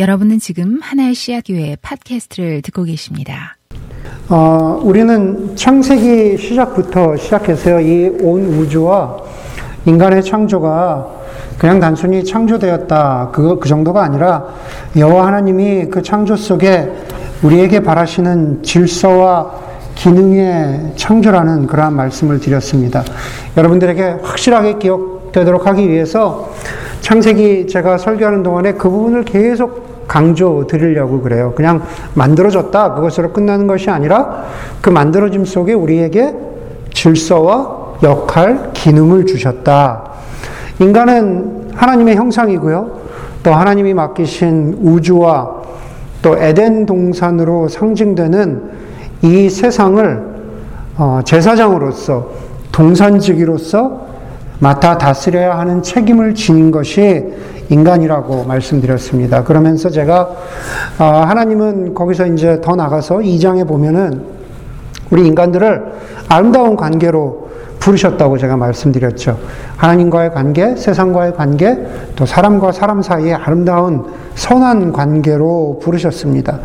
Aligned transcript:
여러분은 0.00 0.38
지금 0.38 0.78
하나의 0.80 1.14
씨앗교회 1.14 1.76
팟캐스트를 1.82 2.62
듣고 2.62 2.84
계십니다. 2.84 3.58
어, 4.30 4.80
우리는 4.82 5.54
창세기 5.54 6.38
시작부터 6.38 7.18
시작해서요, 7.18 7.80
이 7.80 8.08
온 8.22 8.46
우주와 8.46 9.18
인간의 9.84 10.22
창조가 10.24 11.06
그냥 11.58 11.80
단순히 11.80 12.24
창조되었다. 12.24 13.28
그, 13.30 13.58
그 13.58 13.68
정도가 13.68 14.02
아니라 14.02 14.46
여호와 14.96 15.26
하나님이 15.26 15.88
그 15.90 16.00
창조 16.00 16.34
속에 16.34 16.90
우리에게 17.42 17.80
바라시는 17.80 18.62
질서와 18.62 19.52
기능의 19.96 20.92
창조라는 20.96 21.66
그러한 21.66 21.94
말씀을 21.94 22.40
드렸습니다. 22.40 23.04
여러분들에게 23.54 24.02
확실하게 24.22 24.78
기억되도록 24.78 25.66
하기 25.66 25.90
위해서 25.90 26.50
창세기 27.02 27.66
제가 27.66 27.98
설교하는 27.98 28.42
동안에 28.42 28.72
그 28.74 28.88
부분을 28.88 29.24
계속 29.24 29.89
강조 30.10 30.66
드리려고 30.66 31.20
그래요. 31.20 31.52
그냥 31.54 31.82
만들어졌다. 32.14 32.94
그것으로 32.94 33.32
끝나는 33.32 33.68
것이 33.68 33.90
아니라 33.90 34.44
그 34.80 34.90
만들어짐 34.90 35.44
속에 35.44 35.72
우리에게 35.72 36.34
질서와 36.92 37.98
역할, 38.02 38.72
기능을 38.72 39.26
주셨다. 39.26 40.02
인간은 40.80 41.70
하나님의 41.74 42.16
형상이고요. 42.16 42.98
또 43.44 43.54
하나님이 43.54 43.94
맡기신 43.94 44.78
우주와 44.82 45.48
또 46.22 46.36
에덴 46.36 46.86
동산으로 46.86 47.68
상징되는 47.68 48.62
이 49.22 49.48
세상을 49.48 50.24
어, 50.98 51.20
제사장으로서 51.24 52.30
동산지기로서 52.72 54.09
맡아 54.60 54.98
다스려야 54.98 55.58
하는 55.58 55.82
책임을 55.82 56.34
지닌 56.34 56.70
것이 56.70 57.24
인간이라고 57.70 58.44
말씀드렸습니다. 58.44 59.42
그러면서 59.42 59.88
제가 59.90 60.30
어, 60.98 61.04
하나님은 61.04 61.94
거기서 61.94 62.26
이제 62.26 62.60
더 62.60 62.76
나가서 62.76 63.18
2장에 63.18 63.66
보면은 63.66 64.22
우리 65.10 65.26
인간들을 65.26 65.84
아름다운 66.28 66.76
관계로 66.76 67.39
부르셨다고 67.80 68.38
제가 68.38 68.56
말씀드렸죠. 68.56 69.38
하나님과의 69.76 70.32
관계, 70.32 70.76
세상과의 70.76 71.34
관계, 71.34 71.78
또 72.14 72.26
사람과 72.26 72.72
사람 72.72 73.02
사이의 73.02 73.34
아름다운 73.34 74.04
선한 74.34 74.92
관계로 74.92 75.80
부르셨습니다. 75.82 76.60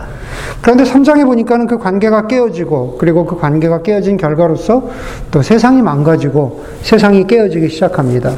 그런데 0.61 0.83
3장에 0.83 1.25
보니까는 1.25 1.67
그 1.67 1.79
관계가 1.79 2.27
깨어지고, 2.27 2.97
그리고 2.99 3.25
그 3.25 3.37
관계가 3.37 3.81
깨어진 3.81 4.17
결과로서 4.17 4.89
또 5.31 5.41
세상이 5.41 5.81
망가지고, 5.81 6.63
세상이 6.81 7.25
깨어지기 7.25 7.69
시작합니다. 7.69 8.31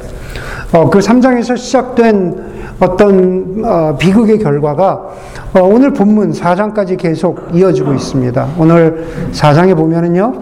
어, 0.72 0.90
그 0.90 1.00
3장에서 1.00 1.58
시작된 1.58 2.58
어떤 2.80 3.64
어, 3.66 3.98
비극의 3.98 4.38
결과가 4.40 5.08
어, 5.54 5.62
오늘 5.62 5.94
본문 5.94 6.32
4장까지 6.34 6.98
계속 6.98 7.50
이어지고 7.54 7.94
있습니다. 7.94 8.48
오늘 8.58 9.08
4장에 9.32 9.76
보면은요, 9.76 10.34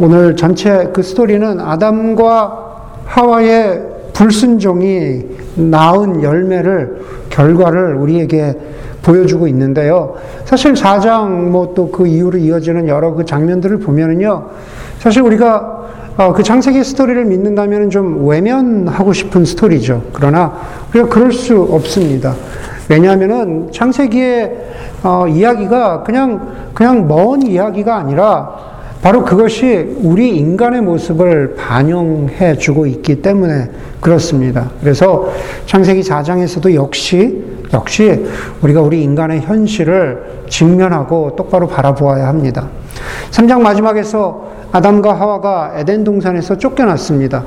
오늘 0.00 0.34
전체 0.34 0.88
그 0.94 1.02
스토리는 1.02 1.60
아담과 1.60 2.70
하와의 3.04 3.82
불순종이 4.14 5.26
낳은 5.56 6.22
열매를, 6.22 7.02
결과를 7.28 7.96
우리에게 7.96 8.54
보여주고 9.02 9.46
있는데요. 9.48 10.14
사실 10.44 10.72
4장 10.72 11.50
뭐 11.50 11.74
또 11.74 11.90
그 11.90 12.06
이후로 12.06 12.38
이어지는 12.38 12.88
여러 12.88 13.12
그 13.12 13.24
장면들을 13.24 13.78
보면은요, 13.80 14.46
사실 14.98 15.22
우리가 15.22 15.80
어, 16.16 16.32
그 16.32 16.42
창세기 16.42 16.82
스토리를 16.82 17.24
믿는다면 17.24 17.90
좀 17.90 18.26
외면하고 18.26 19.12
싶은 19.12 19.44
스토리죠. 19.44 20.02
그러나 20.12 20.52
우리가 20.90 21.08
그럴 21.08 21.32
수 21.32 21.62
없습니다. 21.70 22.34
왜냐하면은 22.88 23.70
창세기의 23.70 24.56
어, 25.02 25.26
이야기가 25.28 26.02
그냥 26.02 26.70
그냥 26.74 27.06
먼 27.06 27.42
이야기가 27.42 27.96
아니라 27.96 28.70
바로 29.02 29.24
그것이 29.24 29.96
우리 30.02 30.36
인간의 30.36 30.82
모습을 30.82 31.54
반영해 31.54 32.56
주고 32.58 32.86
있기 32.86 33.22
때문에 33.22 33.70
그렇습니다. 34.00 34.70
그래서 34.80 35.32
창세기 35.66 36.02
4장에서도 36.02 36.74
역시 36.74 37.42
역시 37.72 38.26
우리가 38.62 38.82
우리 38.82 39.02
인간의 39.02 39.42
현실을 39.42 40.44
직면하고 40.48 41.36
똑바로 41.36 41.66
바라보아야 41.66 42.26
합니다. 42.26 42.68
3장 43.30 43.60
마지막에서 43.60 44.50
아담과 44.72 45.14
하와가 45.18 45.72
에덴 45.76 46.04
동산에서 46.04 46.58
쫓겨났습니다. 46.58 47.44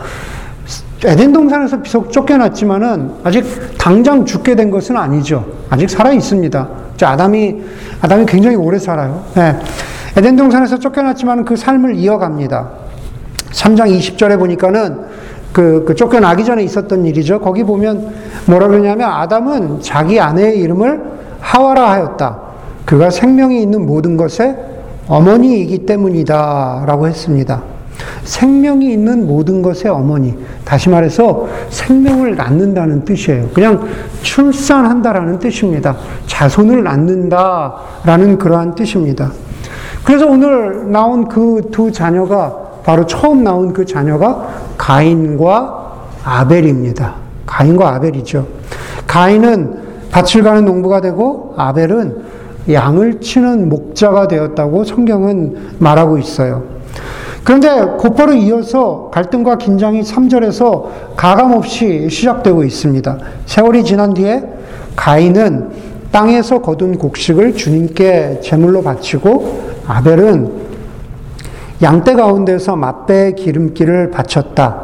에덴 1.05 1.33
동산에서 1.33 1.81
비록 1.81 2.11
쫓겨났지만은 2.11 3.11
아직 3.23 3.43
당장 3.77 4.25
죽게 4.25 4.55
된 4.55 4.71
것은 4.71 4.97
아니죠. 4.97 5.45
아직 5.69 5.89
살아 5.89 6.13
있습니다. 6.13 6.69
아담이 7.01 7.61
아담이 8.01 8.25
굉장히 8.25 8.55
오래 8.55 8.79
살아요. 8.79 9.23
네. 9.35 9.59
에덴 10.15 10.35
동산에서 10.35 10.77
쫓겨났지만 10.79 11.45
그 11.45 11.55
삶을 11.55 11.95
이어갑니다. 11.95 12.69
3장 13.51 13.97
20절에 13.97 14.37
보니까는 14.37 14.99
그, 15.51 15.83
그 15.87 15.95
쫓겨나기 15.95 16.43
전에 16.43 16.63
있었던 16.63 17.05
일이죠. 17.05 17.39
거기 17.39 17.63
보면 17.63 18.13
뭐라 18.47 18.67
그러냐면 18.67 19.09
아담은 19.09 19.81
자기 19.81 20.19
아내의 20.19 20.59
이름을 20.59 21.01
하와라 21.39 21.91
하였다. 21.91 22.39
그가 22.85 23.09
생명이 23.09 23.61
있는 23.61 23.85
모든 23.85 24.17
것에 24.17 24.55
어머니이기 25.07 25.85
때문이다. 25.85 26.83
라고 26.87 27.07
했습니다. 27.07 27.61
생명이 28.23 28.91
있는 28.91 29.27
모든 29.27 29.61
것의 29.61 29.87
어머니. 29.87 30.33
다시 30.65 30.89
말해서 30.89 31.47
생명을 31.69 32.35
낳는다는 32.35 33.05
뜻이에요. 33.05 33.49
그냥 33.53 33.87
출산한다라는 34.21 35.39
뜻입니다. 35.39 35.95
자손을 36.25 36.83
낳는다라는 36.83 38.37
그러한 38.37 38.75
뜻입니다. 38.75 39.31
그래서 40.03 40.27
오늘 40.27 40.91
나온 40.91 41.27
그 41.27 41.61
두 41.71 41.91
자녀가 41.91 42.57
바로 42.83 43.05
처음 43.05 43.43
나온 43.43 43.71
그 43.73 43.85
자녀가 43.85 44.49
가인과 44.77 45.93
아벨입니다. 46.23 47.15
가인과 47.45 47.95
아벨이죠. 47.95 48.45
가인은 49.07 49.83
밭을 50.11 50.43
가는 50.43 50.65
농부가 50.65 50.99
되고 51.01 51.53
아벨은 51.57 52.23
양을 52.69 53.21
치는 53.21 53.69
목자가 53.69 54.27
되었다고 54.27 54.83
성경은 54.83 55.75
말하고 55.79 56.17
있어요. 56.17 56.63
그런데 57.43 57.69
곧바로 57.97 58.33
이어서 58.33 59.09
갈등과 59.13 59.57
긴장이 59.57 60.01
3절에서 60.01 61.15
가감없이 61.17 62.09
시작되고 62.09 62.63
있습니다. 62.63 63.17
세월이 63.45 63.83
지난 63.83 64.13
뒤에 64.13 64.43
가인은 64.95 65.71
땅에서 66.11 66.61
거둔 66.61 66.97
곡식을 66.97 67.55
주님께 67.55 68.39
제물로 68.41 68.81
바치고 68.81 69.72
아벨은 69.87 70.51
양떼 71.81 72.13
가운데서 72.13 72.75
맛배 72.75 73.33
기름기를 73.33 74.11
바쳤다. 74.11 74.83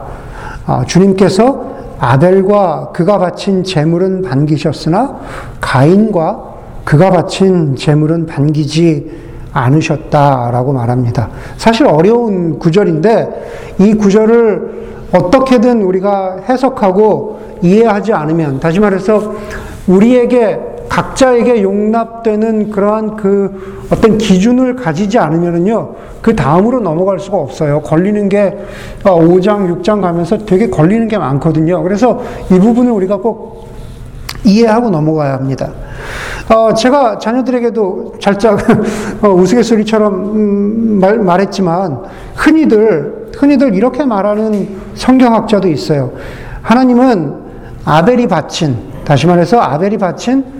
어, 0.68 0.82
주님께서 0.86 1.70
아벨과 2.00 2.92
그가 2.94 3.18
바친 3.18 3.64
제물은 3.64 4.22
반기셨으나 4.22 5.20
가인과 5.60 6.44
그가 6.84 7.12
바친 7.12 7.76
제물은 7.76 8.26
반기지 8.26 9.12
않으셨다라고 9.52 10.74
말합니다. 10.74 11.30
사실 11.58 11.88
어려운 11.88 12.60
구절인데 12.60 13.76
이 13.80 13.94
구절을 13.94 14.80
어떻게든 15.12 15.82
우리가 15.82 16.38
해석하고 16.48 17.58
이해하지 17.62 18.14
않으면 18.14 18.60
다시 18.60 18.80
말해서 18.80 19.34
우리에게 19.88 20.69
각자에게 20.90 21.62
용납되는 21.62 22.72
그러한 22.72 23.16
그 23.16 23.86
어떤 23.92 24.18
기준을 24.18 24.76
가지지 24.76 25.20
않으면은요, 25.20 25.96
그 26.22 26.36
다음으로 26.36 26.80
넘어갈 26.82 27.20
수가 27.20 27.38
없어요. 27.38 27.82
걸리는 27.82 28.28
게 28.28 28.58
5장, 29.04 29.72
어, 29.72 29.76
6장 29.76 30.02
가면서 30.02 30.40
되게 30.40 30.70
걸리는 30.70 31.08
게 31.08 31.18
많거든요. 31.18 31.82
그래서 31.84 32.22
이 32.52 32.60
부분을 32.60 32.92
우리가 32.92 33.18
꼭 33.18 33.70
이해하고 34.44 34.90
넘어가야 34.90 35.34
합니다. 35.34 35.72
어, 36.54 36.74
제가 36.74 37.20
자녀들에게도 37.20 38.16
살짝 38.22 38.60
어, 39.22 39.30
우스갯소리처럼 39.30 40.14
음, 40.14 41.00
말, 41.00 41.20
말했지만 41.20 42.00
흔히들 42.36 43.30
흔히들 43.38 43.76
이렇게 43.76 44.06
말하는 44.06 44.68
성경학자도 44.96 45.68
있어요. 45.68 46.12
하나님은 46.62 47.36
아벨이 47.86 48.28
바친 48.28 48.78
다시 49.06 49.28
말해서 49.28 49.60
아벨이 49.60 49.98
바친 49.98 50.59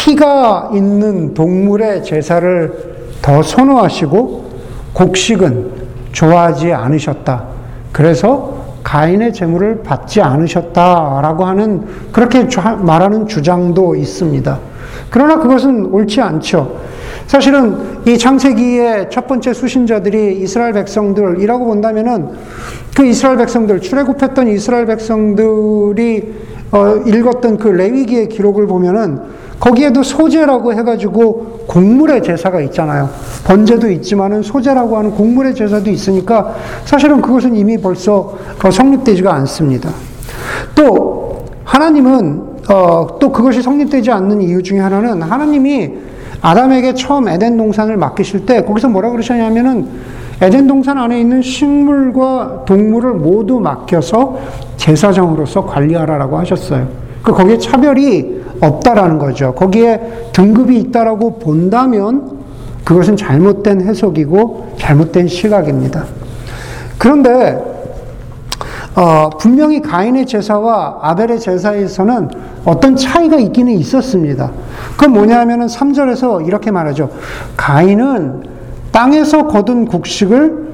피가 0.00 0.70
있는 0.72 1.34
동물의 1.34 2.02
제사를 2.02 2.72
더 3.20 3.42
선호하시고 3.42 4.50
곡식은 4.94 5.72
좋아하지 6.12 6.72
않으셨다. 6.72 7.44
그래서 7.92 8.60
가인의 8.82 9.34
재물을 9.34 9.82
받지 9.82 10.22
않으셨다라고 10.22 11.44
하는 11.44 11.84
그렇게 12.12 12.46
말하는 12.78 13.28
주장도 13.28 13.94
있습니다. 13.94 14.58
그러나 15.10 15.38
그것은 15.38 15.86
옳지 15.86 16.22
않죠. 16.22 16.80
사실은 17.26 18.00
이 18.06 18.16
창세기의 18.16 19.10
첫 19.10 19.26
번째 19.26 19.52
수신자들이 19.52 20.40
이스라엘 20.40 20.72
백성들이라고 20.72 21.66
본다면은 21.66 22.30
그 22.96 23.04
이스라엘 23.04 23.36
백성들, 23.36 23.80
출애굽했던 23.80 24.48
이스라엘 24.48 24.86
백성들이 24.86 26.34
어, 26.72 26.96
읽었던 27.06 27.58
그 27.58 27.68
레위기의 27.68 28.28
기록을 28.28 28.66
보면은 28.66 29.20
거기에도 29.60 30.02
소제라고 30.02 30.72
해가지고 30.72 31.64
곡물의 31.66 32.22
제사가 32.22 32.62
있잖아요. 32.62 33.10
번제도 33.44 33.90
있지만은 33.90 34.42
소제라고 34.42 34.96
하는 34.96 35.10
곡물의 35.10 35.54
제사도 35.54 35.90
있으니까 35.90 36.54
사실은 36.86 37.20
그것은 37.20 37.54
이미 37.54 37.76
벌써 37.76 38.38
어, 38.64 38.70
성립되지가 38.70 39.32
않습니다. 39.34 39.90
또 40.74 41.44
하나님은 41.64 42.42
어, 42.70 43.18
또 43.20 43.30
그것이 43.30 43.60
성립되지 43.60 44.10
않는 44.10 44.40
이유 44.40 44.62
중에 44.62 44.80
하나는 44.80 45.22
하나님이 45.22 45.90
아담에게 46.40 46.94
처음 46.94 47.28
에덴 47.28 47.58
동산을 47.58 47.98
맡기실 47.98 48.46
때 48.46 48.64
거기서 48.64 48.88
뭐라 48.88 49.10
그러셨냐면은 49.10 49.88
에덴 50.40 50.66
동산 50.66 50.96
안에 50.96 51.20
있는 51.20 51.42
식물과 51.42 52.62
동물을 52.64 53.12
모두 53.12 53.60
맡겨서 53.60 54.38
제사장으로서 54.78 55.66
관리하라라고 55.66 56.38
하셨어요. 56.38 56.88
그 57.22 57.32
거기에 57.32 57.58
차별이 57.58 58.39
없다라는 58.60 59.18
거죠. 59.18 59.54
거기에 59.54 60.30
등급이 60.32 60.78
있다라고 60.78 61.38
본다면 61.38 62.38
그것은 62.84 63.16
잘못된 63.16 63.82
해석이고 63.82 64.74
잘못된 64.78 65.28
시각입니다. 65.28 66.04
그런데 66.98 67.58
어, 68.94 69.30
분명히 69.38 69.80
가인의 69.80 70.26
제사와 70.26 70.98
아벨의 71.02 71.38
제사에서는 71.40 72.28
어떤 72.64 72.96
차이가 72.96 73.36
있기는 73.36 73.72
있었습니다. 73.74 74.50
그건 74.92 75.12
뭐냐면은 75.12 75.66
3절에서 75.66 76.46
이렇게 76.46 76.70
말하죠. 76.70 77.10
가인은 77.56 78.42
땅에서 78.90 79.46
거둔 79.46 79.86
곡식을 79.86 80.70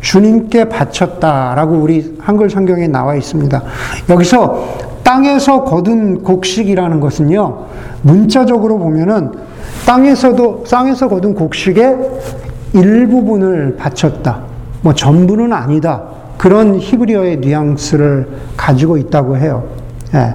주님께 0.00 0.68
바쳤다라고 0.68 1.74
우리 1.74 2.16
한글 2.20 2.48
성경에 2.48 2.86
나와 2.86 3.16
있습니다. 3.16 3.62
여기서 4.08 4.95
땅에서 5.06 5.62
거둔 5.62 6.24
곡식이라는 6.24 6.98
것은요, 6.98 7.66
문자적으로 8.02 8.76
보면은 8.78 9.30
땅에서도, 9.86 10.64
땅에서 10.64 11.08
거둔 11.08 11.32
곡식의 11.32 11.96
일부분을 12.72 13.76
바쳤다. 13.76 14.40
뭐 14.82 14.94
전부는 14.94 15.52
아니다. 15.52 16.02
그런 16.36 16.80
히브리어의 16.80 17.36
뉘앙스를 17.36 18.28
가지고 18.56 18.96
있다고 18.96 19.36
해요. 19.36 19.68
예. 20.12 20.34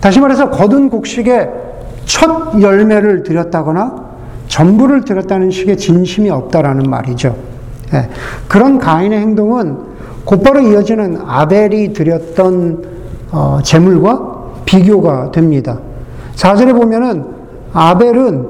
다시 0.00 0.18
말해서 0.18 0.48
거둔 0.48 0.88
곡식의 0.88 1.50
첫 2.06 2.62
열매를 2.62 3.22
드렸다거나 3.22 4.06
전부를 4.48 5.04
드렸다는 5.04 5.50
식의 5.50 5.76
진심이 5.76 6.30
없다라는 6.30 6.88
말이죠. 6.88 7.36
예. 7.92 8.08
그런 8.48 8.78
가인의 8.78 9.20
행동은 9.20 9.76
곧바로 10.24 10.60
이어지는 10.60 11.18
아벨이 11.26 11.92
드렸던 11.92 12.95
어, 13.30 13.58
재물과 13.62 14.36
비교가 14.64 15.30
됩니다. 15.30 15.78
4절에 16.36 16.74
보면은 16.74 17.24
아벨은 17.72 18.48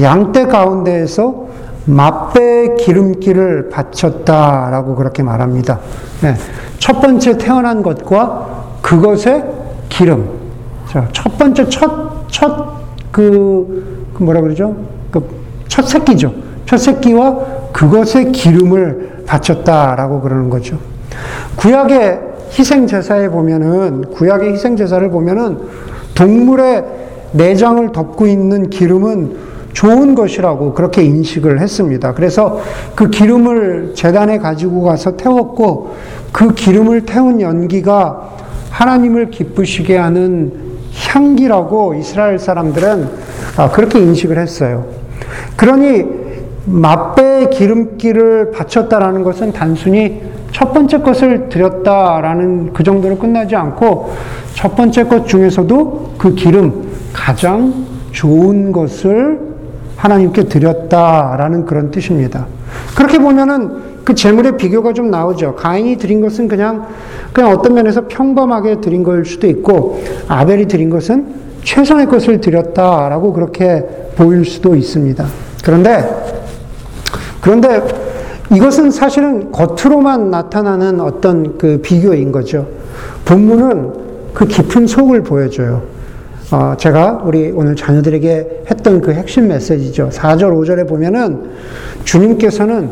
양떼 0.00 0.46
가운데에서 0.46 1.48
맛배 1.86 2.74
기름기를 2.78 3.70
바쳤다라고 3.70 4.94
그렇게 4.94 5.22
말합니다. 5.22 5.80
네. 6.20 6.34
첫 6.78 7.00
번째 7.00 7.38
태어난 7.38 7.82
것과 7.82 8.64
그것의 8.82 9.44
기름. 9.88 10.28
자, 10.88 11.08
첫 11.12 11.36
번째 11.38 11.68
첫, 11.68 12.28
첫, 12.30 12.74
그, 13.10 14.10
그 14.14 14.22
뭐라 14.22 14.40
그러죠? 14.40 14.76
그 15.10 15.48
첫 15.78 15.86
새끼죠. 15.86 16.34
첫 16.66 16.78
새끼와 16.78 17.38
그것의 17.72 18.32
기름을 18.32 19.24
바쳤다라고 19.26 20.20
그러는 20.20 20.50
거죠. 20.50 20.78
구약의 21.56 22.20
희생제사에 22.50 23.28
보면은, 23.28 24.02
구약의 24.12 24.52
희생제사를 24.52 25.10
보면은 25.10 25.58
동물의 26.14 26.84
내장을 27.32 27.92
덮고 27.92 28.26
있는 28.26 28.70
기름은 28.70 29.48
좋은 29.72 30.14
것이라고 30.14 30.74
그렇게 30.74 31.04
인식을 31.04 31.60
했습니다. 31.60 32.14
그래서 32.14 32.60
그 32.94 33.10
기름을 33.10 33.92
재단에 33.94 34.38
가지고 34.38 34.82
가서 34.82 35.16
태웠고 35.16 35.94
그 36.32 36.54
기름을 36.54 37.02
태운 37.02 37.40
연기가 37.40 38.30
하나님을 38.70 39.30
기쁘시게 39.30 39.96
하는 39.96 40.52
향기라고 41.08 41.94
이스라엘 41.94 42.38
사람들은 42.38 43.08
아, 43.56 43.70
그렇게 43.70 44.00
인식을 44.00 44.38
했어요. 44.38 44.86
그러니 45.56 46.04
맛배의 46.64 47.50
기름기를 47.50 48.50
바쳤다라는 48.50 49.22
것은 49.22 49.52
단순히 49.52 50.20
첫 50.52 50.72
번째 50.72 50.98
것을 51.00 51.48
드렸다라는 51.48 52.72
그 52.72 52.82
정도로 52.82 53.18
끝나지 53.18 53.54
않고 53.54 54.12
첫 54.54 54.74
번째 54.74 55.04
것 55.04 55.26
중에서도 55.26 56.14
그 56.18 56.34
기름 56.34 56.88
가장 57.12 57.86
좋은 58.12 58.72
것을 58.72 59.40
하나님께 59.96 60.44
드렸다라는 60.44 61.66
그런 61.66 61.90
뜻입니다. 61.90 62.46
그렇게 62.96 63.18
보면은 63.18 63.88
그 64.04 64.14
재물의 64.14 64.56
비교가 64.56 64.94
좀 64.94 65.10
나오죠. 65.10 65.54
가인이 65.54 65.96
드린 65.96 66.20
것은 66.20 66.48
그냥 66.48 66.86
그냥 67.32 67.50
어떤 67.50 67.74
면에서 67.74 68.08
평범하게 68.08 68.80
드린 68.80 69.02
걸 69.02 69.24
수도 69.24 69.46
있고 69.48 70.02
아벨이 70.28 70.66
드린 70.66 70.88
것은 70.88 71.34
최선의 71.62 72.06
것을 72.06 72.40
드렸다라고 72.40 73.32
그렇게 73.32 73.84
보일 74.16 74.44
수도 74.44 74.74
있습니다. 74.74 75.26
그런데 75.62 76.08
그런데 77.40 78.07
이것은 78.54 78.90
사실은 78.90 79.52
겉으로만 79.52 80.30
나타나는 80.30 81.00
어떤 81.00 81.58
그 81.58 81.80
비교인 81.82 82.32
거죠. 82.32 82.66
본문은 83.24 83.92
그 84.32 84.46
깊은 84.46 84.86
속을 84.86 85.22
보여줘요. 85.22 85.82
어, 86.50 86.74
제가 86.78 87.22
우리 87.24 87.50
오늘 87.50 87.76
자녀들에게 87.76 88.64
했던 88.70 89.02
그 89.02 89.12
핵심 89.12 89.48
메시지죠. 89.48 90.08
4절, 90.10 90.44
5절에 90.54 90.88
보면은 90.88 91.50
주님께서는 92.04 92.90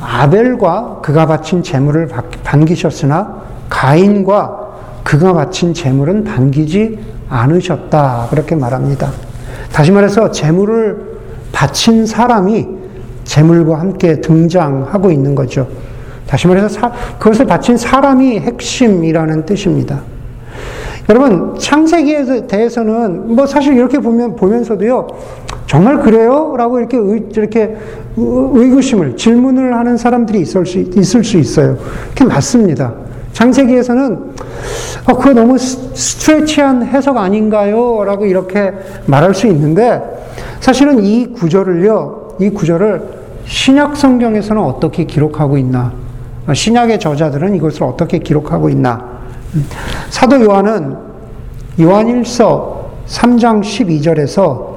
아벨과 0.00 1.00
그가 1.02 1.26
바친 1.26 1.62
재물을 1.62 2.08
반기셨으나 2.42 3.42
가인과 3.68 4.62
그가 5.04 5.34
바친 5.34 5.74
재물은 5.74 6.24
반기지 6.24 6.98
않으셨다. 7.28 8.28
그렇게 8.30 8.54
말합니다. 8.54 9.10
다시 9.70 9.92
말해서 9.92 10.30
재물을 10.30 11.12
바친 11.52 12.06
사람이 12.06 12.81
재물과 13.32 13.80
함께 13.80 14.20
등장하고 14.20 15.10
있는 15.10 15.34
거죠. 15.34 15.66
다시 16.26 16.46
말해서 16.46 16.68
사, 16.68 16.92
그것을 17.18 17.46
바친 17.46 17.78
사람이 17.78 18.40
핵심이라는 18.40 19.46
뜻입니다. 19.46 20.02
여러분 21.08 21.58
창세기에 21.58 22.46
대해서는 22.46 23.34
뭐 23.34 23.46
사실 23.46 23.74
이렇게 23.74 23.98
보면 23.98 24.36
보면서도요 24.36 25.06
정말 25.66 26.00
그래요? 26.00 26.54
라고 26.58 26.78
이렇게 26.78 26.98
의, 26.98 27.24
이렇게 27.34 27.74
의구심을 28.16 29.16
질문을 29.16 29.74
하는 29.74 29.96
사람들이 29.96 30.40
있을 30.40 30.66
수 30.66 30.78
있을 30.78 31.24
수 31.24 31.38
있어요. 31.38 31.78
그게 32.10 32.26
맞습니다. 32.26 32.92
창세기에서는 33.32 34.12
어, 35.08 35.16
그거 35.16 35.32
너무 35.32 35.56
스트레치한 35.56 36.84
해석 36.84 37.16
아닌가요? 37.16 38.04
라고 38.04 38.26
이렇게 38.26 38.74
말할 39.06 39.34
수 39.34 39.46
있는데 39.46 40.02
사실은 40.60 41.02
이 41.02 41.32
구절을요, 41.32 42.36
이 42.38 42.50
구절을 42.50 43.21
신약 43.46 43.96
성경에서는 43.96 44.62
어떻게 44.62 45.04
기록하고 45.04 45.58
있나? 45.58 45.92
신약의 46.52 47.00
저자들은 47.00 47.54
이것을 47.56 47.84
어떻게 47.84 48.18
기록하고 48.18 48.68
있나? 48.68 49.20
사도 50.10 50.42
요한은 50.42 50.96
요한일서 51.80 52.90
3장 53.06 53.60
12절에서 53.60 54.72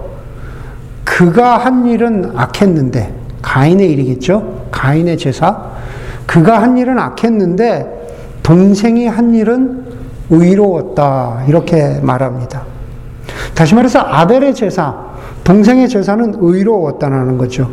그가 1.03 1.57
한 1.57 1.85
일은 1.87 2.33
악했는데 2.35 3.13
가인의 3.41 3.91
일이겠죠. 3.91 4.67
가인의 4.71 5.17
제사. 5.17 5.71
그가 6.25 6.61
한 6.61 6.77
일은 6.77 6.97
악했는데 6.99 8.41
동생이 8.43 9.07
한 9.07 9.33
일은 9.33 9.85
의로웠다. 10.29 11.45
이렇게 11.47 11.99
말합니다. 12.01 12.63
다시 13.53 13.75
말해서 13.75 13.99
아벨의 13.99 14.53
제사, 14.53 14.95
동생의 15.45 15.87
제사는 15.87 16.35
의로웠다는 16.39 17.37
거죠. 17.37 17.71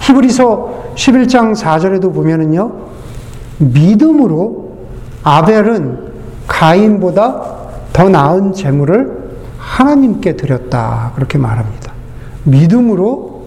히브리서 0.00 0.92
11장 0.94 1.54
4절에도 1.54 2.14
보면은요, 2.14 2.72
믿음으로 3.58 4.78
아벨은 5.24 5.98
가인보다 6.46 7.42
더 7.92 8.08
나은 8.08 8.52
재물을 8.52 9.18
하나님께 9.58 10.36
드렸다. 10.36 11.12
그렇게 11.16 11.38
말합니다. 11.38 11.92
믿음으로 12.44 13.46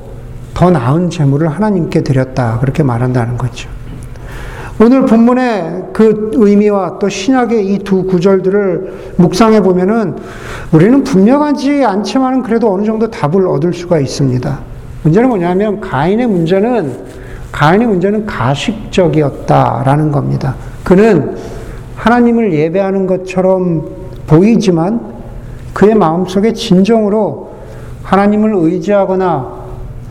더 0.54 0.70
나은 0.70 1.10
재물을 1.10 1.48
하나님께 1.48 2.04
드렸다. 2.04 2.60
그렇게 2.60 2.84
말한다는 2.84 3.38
거죠. 3.38 3.70
오늘 4.84 5.06
본문의 5.06 5.90
그 5.94 6.32
의미와 6.34 6.98
또 6.98 7.08
신약의 7.08 7.68
이 7.68 7.78
두 7.84 8.04
구절들을 8.04 9.14
묵상해 9.18 9.62
보면은 9.62 10.16
우리는 10.72 11.04
분명하지 11.04 11.86
않지만은 11.86 12.42
그래도 12.42 12.74
어느 12.74 12.84
정도 12.84 13.10
답을 13.12 13.48
얻을 13.48 13.74
수가 13.74 14.00
있습니다. 14.00 14.60
문제는 15.04 15.30
뭐냐면 15.30 15.80
가인의 15.82 16.26
문제는 16.26 16.98
가인의 17.52 17.88
문제는 17.88 18.26
가식적이었다라는 18.26 20.12
겁니다. 20.12 20.56
그는 20.84 21.36
하나님을 21.96 22.52
예배하는 22.54 23.06
것처럼 23.06 23.86
보이지만 24.26 25.00
그의 25.74 25.94
마음속에 25.94 26.54
진정으로 26.54 27.52
하나님을 28.02 28.54
의지하거나 28.56 29.62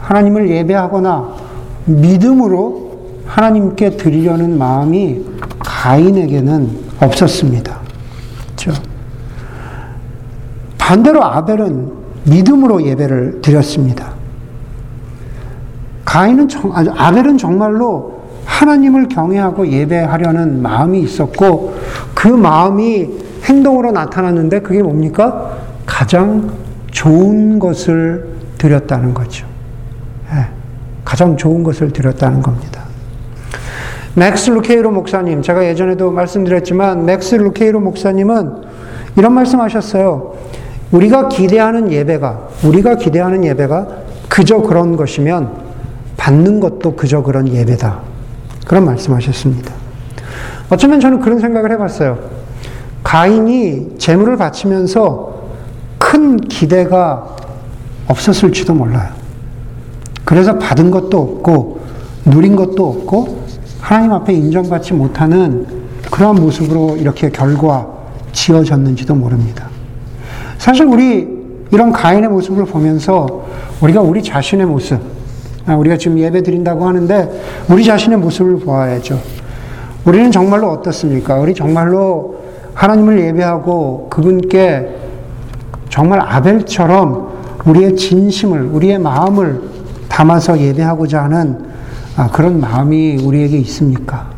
하나님을 0.00 0.48
예배하거나 0.48 1.28
믿음으로 1.86 2.89
하나님께 3.30 3.90
드리려는 3.90 4.58
마음이 4.58 5.24
가인에게는 5.60 6.68
없었습니다. 7.00 7.78
그렇죠? 8.56 8.82
반대로 10.76 11.24
아벨은 11.24 11.92
믿음으로 12.24 12.84
예배를 12.84 13.40
드렸습니다. 13.40 14.14
가인은 16.04 16.48
정, 16.48 16.72
아벨은 16.74 17.38
정말로 17.38 18.20
하나님을 18.44 19.06
경외하고 19.08 19.68
예배하려는 19.68 20.60
마음이 20.60 21.00
있었고 21.02 21.76
그 22.14 22.26
마음이 22.26 23.10
행동으로 23.44 23.92
나타났는데 23.92 24.60
그게 24.60 24.82
뭡니까? 24.82 25.56
가장 25.86 26.50
좋은 26.90 27.60
것을 27.60 28.28
드렸다는 28.58 29.14
거죠. 29.14 29.46
네, 30.32 30.46
가장 31.04 31.36
좋은 31.36 31.62
것을 31.62 31.92
드렸다는 31.92 32.42
겁니다. 32.42 32.79
맥스 34.14 34.50
루케이도 34.50 34.90
목사님, 34.90 35.42
제가 35.42 35.64
예전에도 35.66 36.10
말씀드렸지만 36.10 37.04
맥스 37.04 37.36
루케이도 37.36 37.80
목사님은 37.80 38.54
이런 39.16 39.32
말씀하셨어요. 39.34 40.34
우리가 40.90 41.28
기대하는 41.28 41.92
예배가 41.92 42.48
우리가 42.64 42.96
기대하는 42.96 43.44
예배가 43.44 43.88
그저 44.28 44.58
그런 44.58 44.96
것이면 44.96 45.50
받는 46.16 46.60
것도 46.60 46.96
그저 46.96 47.22
그런 47.22 47.48
예배다. 47.48 48.00
그런 48.66 48.84
말씀하셨습니다. 48.84 49.72
어쩌면 50.68 51.00
저는 51.00 51.20
그런 51.20 51.38
생각을 51.38 51.72
해봤어요. 51.72 52.18
가인이 53.02 53.96
재물을 53.98 54.36
바치면서 54.36 55.40
큰 55.98 56.36
기대가 56.36 57.36
없었을지도 58.06 58.74
몰라요. 58.74 59.08
그래서 60.24 60.58
받은 60.58 60.90
것도 60.90 61.18
없고 61.18 61.80
누린 62.24 62.56
것도 62.56 62.88
없고 62.88 63.39
하나님 63.80 64.12
앞에 64.12 64.32
인정받지 64.32 64.94
못하는 64.94 65.66
그러한 66.10 66.36
모습으로 66.36 66.96
이렇게 66.96 67.30
결과 67.30 67.86
지어졌는지도 68.32 69.14
모릅니다. 69.14 69.68
사실 70.58 70.86
우리 70.86 71.40
이런 71.70 71.92
가인의 71.92 72.28
모습을 72.30 72.64
보면서 72.66 73.46
우리가 73.80 74.00
우리 74.00 74.22
자신의 74.22 74.66
모습, 74.66 75.00
아, 75.66 75.76
우리가 75.76 75.96
지금 75.96 76.18
예배 76.18 76.42
드린다고 76.42 76.86
하는데 76.86 77.42
우리 77.70 77.84
자신의 77.84 78.18
모습을 78.18 78.58
보아야죠. 78.58 79.20
우리는 80.04 80.30
정말로 80.30 80.70
어떻습니까? 80.70 81.36
우리 81.36 81.54
정말로 81.54 82.40
하나님을 82.74 83.20
예배하고 83.20 84.08
그분께 84.10 84.96
정말 85.90 86.20
아벨처럼 86.20 87.30
우리의 87.66 87.96
진심을, 87.96 88.62
우리의 88.72 88.98
마음을 88.98 89.60
담아서 90.08 90.58
예배하고자 90.58 91.24
하는 91.24 91.69
아, 92.16 92.28
그런 92.30 92.60
마음이 92.60 93.16
우리에게 93.22 93.58
있습니까? 93.58 94.30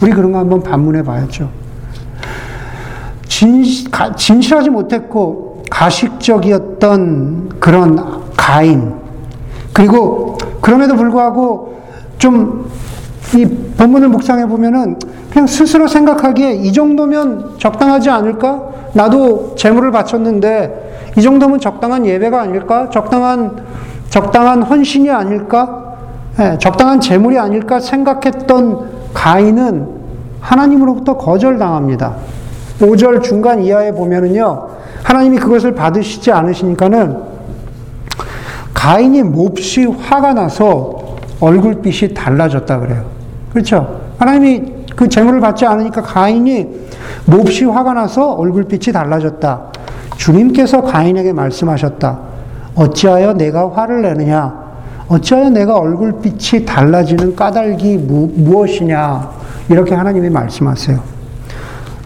우리 0.00 0.10
그런 0.12 0.32
거 0.32 0.38
한번 0.38 0.62
반문해 0.62 1.02
봐야죠. 1.02 1.50
진, 3.26 3.64
진실하지 4.16 4.70
못했고 4.70 5.62
가식적이었던 5.70 7.60
그런 7.60 8.22
가인. 8.36 8.94
그리고 9.72 10.36
그럼에도 10.60 10.96
불구하고 10.96 11.80
좀 12.18 12.72
이 13.34 13.46
본문을 13.46 14.08
묵상해 14.08 14.46
보면은 14.46 14.98
그냥 15.30 15.46
스스로 15.46 15.88
생각하기에 15.88 16.52
이 16.54 16.72
정도면 16.72 17.54
적당하지 17.58 18.10
않을까? 18.10 18.62
나도 18.92 19.54
재물을 19.56 19.90
바쳤는데 19.90 21.12
이 21.16 21.22
정도면 21.22 21.60
적당한 21.60 22.04
예배가 22.04 22.40
아닐까? 22.40 22.90
적당한 22.90 23.64
적당한 24.10 24.62
헌신이 24.62 25.10
아닐까? 25.10 25.91
네, 26.36 26.56
적당한 26.58 27.00
재물이 27.00 27.38
아닐까 27.38 27.78
생각했던 27.78 29.12
가인은 29.12 29.88
하나님으로부터 30.40 31.16
거절당합니다. 31.16 32.14
5절 32.80 33.22
중간 33.22 33.62
이하에 33.62 33.92
보면은요. 33.92 34.68
하나님이 35.02 35.38
그것을 35.38 35.74
받으시지 35.74 36.32
않으시니까는 36.32 37.18
가인이 38.72 39.22
몹시 39.22 39.84
화가 39.84 40.32
나서 40.34 41.16
얼굴빛이 41.40 42.14
달라졌다 42.14 42.80
그래요. 42.80 43.04
그렇죠? 43.52 44.00
하나님이 44.18 44.86
그 44.96 45.08
재물을 45.08 45.40
받지 45.40 45.66
않으니까 45.66 46.02
가인이 46.02 46.68
몹시 47.26 47.64
화가 47.64 47.92
나서 47.92 48.32
얼굴빛이 48.32 48.92
달라졌다. 48.92 49.60
주님께서 50.16 50.82
가인에게 50.82 51.32
말씀하셨다. 51.32 52.18
어찌하여 52.74 53.34
내가 53.34 53.70
화를 53.70 54.02
내느냐? 54.02 54.61
어찌하여 55.12 55.50
내가 55.50 55.76
얼굴빛이 55.76 56.64
달라지는 56.64 57.36
까닭이 57.36 57.98
무, 57.98 58.30
무엇이냐? 58.34 59.30
이렇게 59.68 59.94
하나님이 59.94 60.30
말씀하세요. 60.30 60.98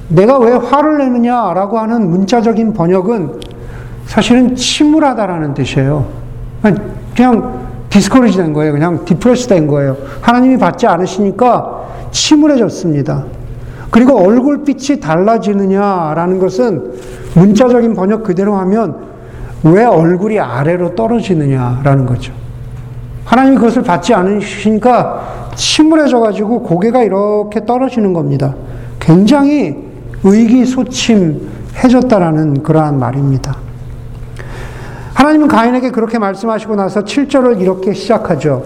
네가 0.08 0.38
왜 0.38 0.52
화를 0.52 0.98
내느냐라고 0.98 1.78
하는 1.78 2.10
문자적인 2.10 2.72
번역은 2.72 3.40
사실은 4.06 4.56
침울하다라는 4.56 5.54
뜻이에요. 5.54 6.06
그냥 7.14 7.66
discourage 7.90 8.38
된 8.38 8.52
거예요. 8.52 8.72
그냥 8.72 9.04
depress 9.04 9.48
된 9.48 9.68
거예요. 9.68 9.96
하나님이 10.20 10.58
받지 10.58 10.86
않으시니까 10.86 11.86
침울해졌습니다. 12.10 13.24
그리고 13.90 14.18
얼굴빛이 14.18 15.00
달라지느냐라는 15.00 16.40
것은 16.40 16.92
문자적인 17.34 17.94
번역 17.94 18.24
그대로 18.24 18.56
하면 18.56 18.96
왜 19.62 19.84
얼굴이 19.84 20.40
아래로 20.40 20.96
떨어지느냐라는 20.96 22.06
거죠. 22.06 22.45
하나님이 23.26 23.56
그것을 23.56 23.82
받지 23.82 24.14
않으시니까 24.14 25.50
침울해져가지고 25.54 26.62
고개가 26.62 27.02
이렇게 27.02 27.66
떨어지는 27.66 28.14
겁니다. 28.14 28.54
굉장히 29.00 29.76
의기소침해졌다라는 30.22 32.62
그러한 32.62 32.98
말입니다. 32.98 33.56
하나님은 35.14 35.48
가인에게 35.48 35.90
그렇게 35.90 36.18
말씀하시고 36.18 36.76
나서 36.76 37.02
7절을 37.02 37.60
이렇게 37.60 37.92
시작하죠. 37.92 38.64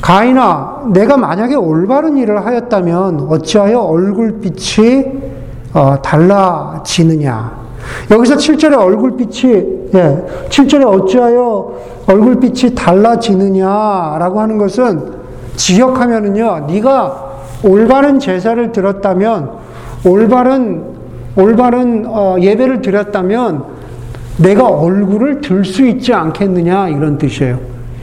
가인아, 0.00 0.84
내가 0.92 1.16
만약에 1.16 1.54
올바른 1.54 2.16
일을 2.18 2.44
하였다면 2.44 3.28
어찌하여 3.28 3.78
얼굴빛이 3.80 5.04
어, 5.72 6.02
달라지느냐? 6.02 7.64
여기서 8.10 8.36
7절에 8.36 8.78
얼굴빛이, 8.78 9.52
예, 9.94 10.26
7절에 10.48 10.86
어찌하여 10.86 11.93
얼굴빛이 12.06 12.74
달라지느냐라고 12.74 14.40
하는 14.40 14.58
것은 14.58 15.14
지역하면은요, 15.56 16.66
네가 16.68 17.24
올바른 17.64 18.18
제사를 18.18 18.72
들었다면 18.72 19.50
올바른 20.06 20.94
올바른 21.36 22.04
어, 22.06 22.36
예배를 22.40 22.82
드렸다면 22.82 23.64
내가 24.36 24.68
얼굴을 24.68 25.40
들 25.40 25.64
수 25.64 25.86
있지 25.86 26.12
않겠느냐 26.12 26.88
이런 26.90 27.18
뜻이에요. 27.18 27.58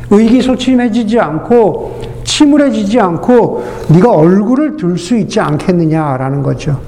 의기소침해지지 0.10 1.20
않고 1.20 2.02
침울해지지 2.24 3.00
않고 3.00 3.64
네가 3.90 4.12
얼굴을 4.12 4.78
들 4.78 4.98
수 4.98 5.16
있지 5.18 5.40
않겠느냐라는 5.40 6.44
거죠. 6.44 6.80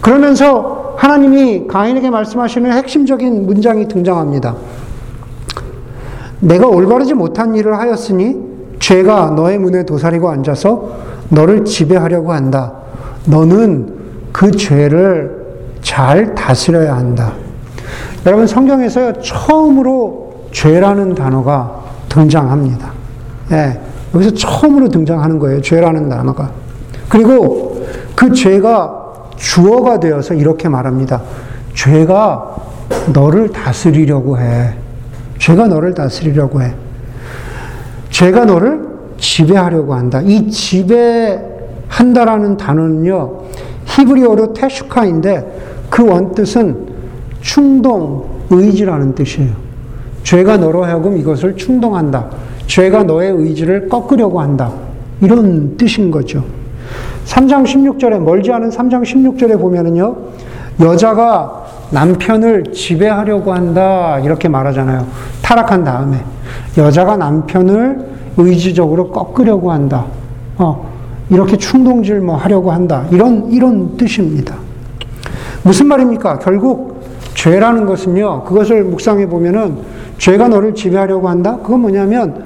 그러면서 0.00 0.94
하나님이 0.96 1.66
가인에게 1.68 2.10
말씀하시는 2.10 2.72
핵심적인 2.72 3.46
문장이 3.46 3.86
등장합니다. 3.88 4.54
내가 6.40 6.66
올바르지 6.66 7.14
못한 7.14 7.54
일을 7.54 7.78
하였으니 7.78 8.50
죄가 8.78 9.30
너의 9.30 9.58
문에 9.58 9.84
도사리고 9.84 10.30
앉아서 10.30 10.96
너를 11.28 11.64
지배하려고 11.64 12.32
한다. 12.32 12.72
너는 13.26 13.94
그 14.32 14.50
죄를 14.50 15.40
잘 15.82 16.34
다스려야 16.34 16.96
한다. 16.96 17.32
여러분 18.26 18.46
성경에서 18.46 19.20
처음으로 19.20 20.46
죄라는 20.52 21.14
단어가 21.14 21.82
등장합니다. 22.08 22.92
예, 23.52 23.80
여기서 24.14 24.34
처음으로 24.34 24.88
등장하는 24.88 25.38
거예요. 25.38 25.60
죄라는 25.60 26.08
단어가. 26.08 26.50
그리고 27.08 27.84
그 28.14 28.32
죄가 28.32 28.98
주어가 29.36 30.00
되어서 30.00 30.34
이렇게 30.34 30.68
말합니다. 30.68 31.22
죄가 31.74 32.56
너를 33.12 33.50
다스리려고 33.50 34.38
해. 34.38 34.74
죄가 35.40 35.66
너를 35.66 35.92
다스리려고 35.94 36.62
해. 36.62 36.72
죄가 38.10 38.44
너를 38.44 38.88
지배하려고 39.16 39.94
한다. 39.94 40.20
이 40.22 40.48
지배한다라는 40.50 41.38
단어는요, 42.58 43.40
히브리어로 43.86 44.52
테슈카인데 44.52 45.86
그 45.88 46.06
원뜻은 46.06 46.90
충동, 47.40 48.28
의지라는 48.50 49.14
뜻이에요. 49.14 49.52
죄가 50.22 50.58
너로 50.58 50.84
하여금 50.84 51.16
이것을 51.16 51.56
충동한다. 51.56 52.28
죄가 52.66 53.04
너의 53.04 53.32
의지를 53.32 53.88
꺾으려고 53.88 54.40
한다. 54.40 54.70
이런 55.22 55.76
뜻인 55.78 56.10
거죠. 56.10 56.44
3장 57.24 57.64
16절에, 57.64 58.18
멀지 58.18 58.52
않은 58.52 58.68
3장 58.68 59.02
16절에 59.02 59.58
보면은요, 59.58 60.16
여자가 60.80 61.64
남편을 61.90 62.72
지배하려고 62.72 63.52
한다. 63.52 64.18
이렇게 64.20 64.48
말하잖아요. 64.48 65.06
타락한 65.42 65.84
다음에 65.84 66.18
여자가 66.78 67.16
남편을 67.16 68.08
의지적으로 68.36 69.10
꺾으려고 69.10 69.72
한다. 69.72 70.06
어, 70.56 70.88
이렇게 71.30 71.56
충동질 71.56 72.20
뭐 72.20 72.36
하려고 72.36 72.70
한다. 72.70 73.06
이런, 73.10 73.50
이런 73.50 73.96
뜻입니다. 73.96 74.54
무슨 75.62 75.86
말입니까? 75.88 76.38
결국 76.38 77.02
죄라는 77.34 77.86
것은요, 77.86 78.44
그것을 78.44 78.84
묵상해 78.84 79.28
보면은 79.28 79.78
죄가 80.18 80.48
너를 80.48 80.74
지배하려고 80.74 81.28
한다? 81.28 81.58
그건 81.62 81.80
뭐냐면 81.80 82.44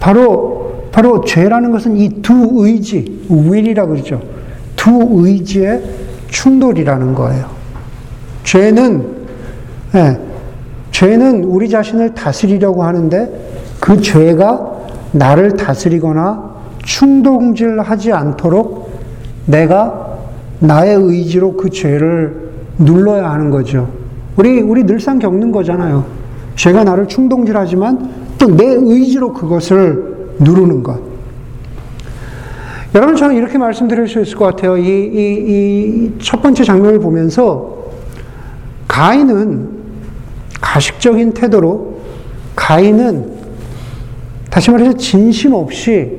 바로, 0.00 0.84
바로 0.92 1.22
죄라는 1.24 1.70
것은 1.70 1.96
이 1.96 2.22
두 2.22 2.50
의지, 2.64 3.26
will이라 3.30 3.86
그러죠. 3.86 4.20
두 4.76 5.08
의지의 5.12 5.82
충돌이라는 6.28 7.14
거예요. 7.14 7.57
죄는, 8.48 9.04
예, 9.94 10.18
죄는 10.90 11.44
우리 11.44 11.68
자신을 11.68 12.14
다스리려고 12.14 12.82
하는데 12.82 13.28
그 13.78 14.00
죄가 14.00 14.72
나를 15.12 15.54
다스리거나 15.56 16.50
충동질하지 16.82 18.12
않도록 18.12 18.90
내가 19.44 20.16
나의 20.60 20.96
의지로 20.96 21.58
그 21.58 21.68
죄를 21.68 22.48
눌러야 22.78 23.30
하는 23.30 23.50
거죠. 23.50 23.90
우리 24.36 24.62
우리 24.62 24.84
늘상 24.84 25.18
겪는 25.18 25.52
거잖아요. 25.52 26.06
죄가 26.56 26.84
나를 26.84 27.06
충동질하지만 27.06 28.28
또 28.38 28.46
내 28.48 28.64
의지로 28.64 29.34
그것을 29.34 30.36
누르는 30.38 30.82
것. 30.82 30.98
여러분 32.94 33.14
저는 33.14 33.36
이렇게 33.36 33.58
말씀드릴 33.58 34.08
수 34.08 34.22
있을 34.22 34.38
것 34.38 34.46
같아요. 34.46 34.78
이 34.78 34.80
이 34.80 36.14
이 36.16 36.18
첫 36.22 36.40
번째 36.40 36.64
장면을 36.64 36.98
보면서 37.00 37.77
가인은 38.98 39.68
가식적인 40.60 41.32
태도로 41.32 42.00
가인은 42.56 43.32
다시 44.50 44.72
말해서 44.72 44.94
진심 44.94 45.54
없이 45.54 46.18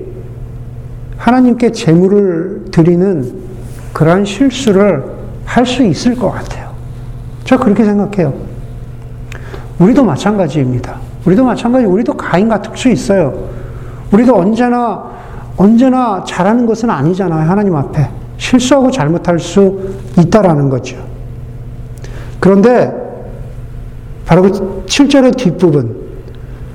하나님께 1.17 1.73
제물을 1.73 2.67
드리는 2.71 3.33
그러한 3.91 4.23
실수를 4.23 5.03
할 5.43 5.65
수 5.65 5.83
있을 5.83 6.15
것 6.15 6.31
같아요. 6.31 6.69
저 7.43 7.57
그렇게 7.57 7.83
생각해요. 7.83 8.33
우리도 9.79 10.05
마찬가지입니다. 10.05 11.01
우리도 11.25 11.43
마찬가지, 11.43 11.85
우리도 11.85 12.13
가인 12.13 12.47
같을 12.47 12.77
수 12.77 12.87
있어요. 12.87 13.49
우리도 14.13 14.37
언제나, 14.37 15.03
언제나 15.57 16.23
잘하는 16.25 16.65
것은 16.65 16.89
아니잖아요. 16.89 17.49
하나님 17.49 17.75
앞에. 17.75 18.07
실수하고 18.37 18.89
잘못할 18.89 19.37
수 19.37 19.97
있다라는 20.17 20.69
거죠. 20.69 21.08
그런데 22.39 22.91
바로 24.25 24.43
그 24.43 24.83
7절의 24.85 25.37
뒷부분. 25.37 25.95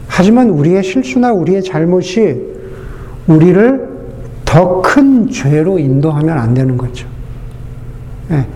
하지만 0.09 0.51
우리의 0.51 0.83
실수나 0.83 1.33
우리의 1.33 1.63
잘못이 1.63 2.41
우리를 3.27 3.95
더 4.45 4.83
큰 4.83 5.29
죄로 5.31 5.79
인도하면 5.79 6.39
안 6.39 6.55
되는 6.55 6.77
거죠. 6.77 7.09
네. 8.29 8.47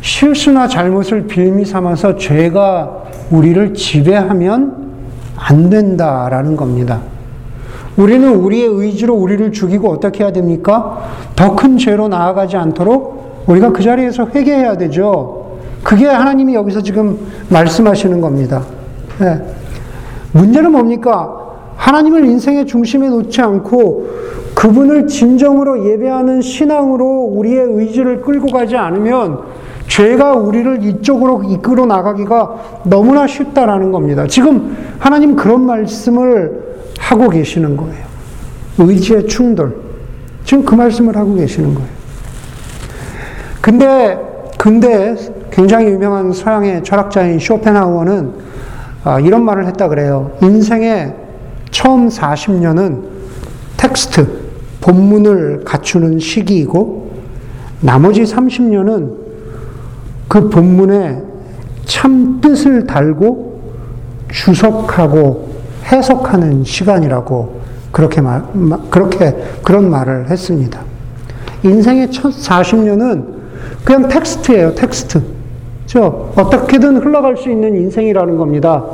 실수나 0.00 0.68
잘못을 0.68 1.26
빌미 1.26 1.64
삼아서 1.64 2.16
죄가 2.16 3.04
우리를 3.30 3.74
지배하면 3.74 4.88
안 5.36 5.68
된다라는 5.70 6.56
겁니다. 6.56 7.00
우리는 7.96 8.32
우리의 8.32 8.68
의지로 8.68 9.14
우리를 9.14 9.50
죽이고 9.50 9.90
어떻게 9.90 10.22
해야 10.22 10.32
됩니까? 10.32 11.08
더 11.34 11.56
큰 11.56 11.78
죄로 11.78 12.06
나아가지 12.06 12.56
않도록 12.56 13.44
우리가 13.48 13.72
그 13.72 13.82
자리에서 13.82 14.28
회개해야 14.32 14.76
되죠. 14.76 15.37
그게 15.82 16.06
하나님이 16.06 16.54
여기서 16.54 16.82
지금 16.82 17.18
말씀하시는 17.48 18.20
겁니다. 18.20 18.62
네. 19.18 19.40
문제는 20.32 20.72
뭡니까? 20.72 21.34
하나님을 21.76 22.24
인생의 22.24 22.66
중심에 22.66 23.08
놓지 23.08 23.40
않고 23.40 24.08
그분을 24.54 25.06
진정으로 25.06 25.88
예배하는 25.88 26.42
신앙으로 26.42 27.30
우리의 27.32 27.64
의지를 27.64 28.20
끌고 28.22 28.48
가지 28.48 28.76
않으면 28.76 29.38
죄가 29.86 30.32
우리를 30.32 30.84
이쪽으로 30.84 31.44
이끌어 31.44 31.86
나가기가 31.86 32.82
너무나 32.84 33.26
쉽다라는 33.26 33.92
겁니다. 33.92 34.26
지금 34.26 34.76
하나님 34.98 35.36
그런 35.36 35.64
말씀을 35.64 36.68
하고 36.98 37.28
계시는 37.28 37.76
거예요. 37.76 38.04
의지의 38.78 39.26
충돌. 39.28 39.76
지금 40.44 40.64
그 40.64 40.74
말씀을 40.74 41.16
하고 41.16 41.34
계시는 41.34 41.74
거예요. 41.74 41.88
근데, 43.60 44.18
근데 44.58 45.14
굉장히 45.58 45.86
유명한 45.86 46.32
서양의 46.32 46.84
철학자인 46.84 47.40
쇼펜하우어는 47.40 48.32
아, 49.02 49.18
이런 49.18 49.44
말을 49.44 49.66
했다 49.66 49.88
그래요. 49.88 50.30
인생의 50.40 51.12
처음 51.72 52.08
40년은 52.08 53.02
텍스트, 53.76 54.38
본문을 54.80 55.64
갖추는 55.64 56.20
시기이고, 56.20 57.10
나머지 57.80 58.22
30년은 58.22 59.14
그 60.28 60.48
본문에 60.48 61.22
참 61.86 62.40
뜻을 62.40 62.86
달고 62.86 63.60
주석하고 64.30 65.56
해석하는 65.86 66.62
시간이라고 66.62 67.60
그렇게 67.90 68.20
말, 68.20 68.44
그렇게 68.90 69.36
그런 69.64 69.90
말을 69.90 70.30
했습니다. 70.30 70.80
인생의 71.64 72.12
첫 72.12 72.28
40년은 72.28 73.38
그냥 73.84 74.06
텍스트예요, 74.06 74.76
텍스트. 74.76 75.37
저 75.88 76.30
어떻게든 76.36 76.98
흘러갈 76.98 77.36
수 77.38 77.50
있는 77.50 77.74
인생이라는 77.74 78.36
겁니다. 78.36 78.84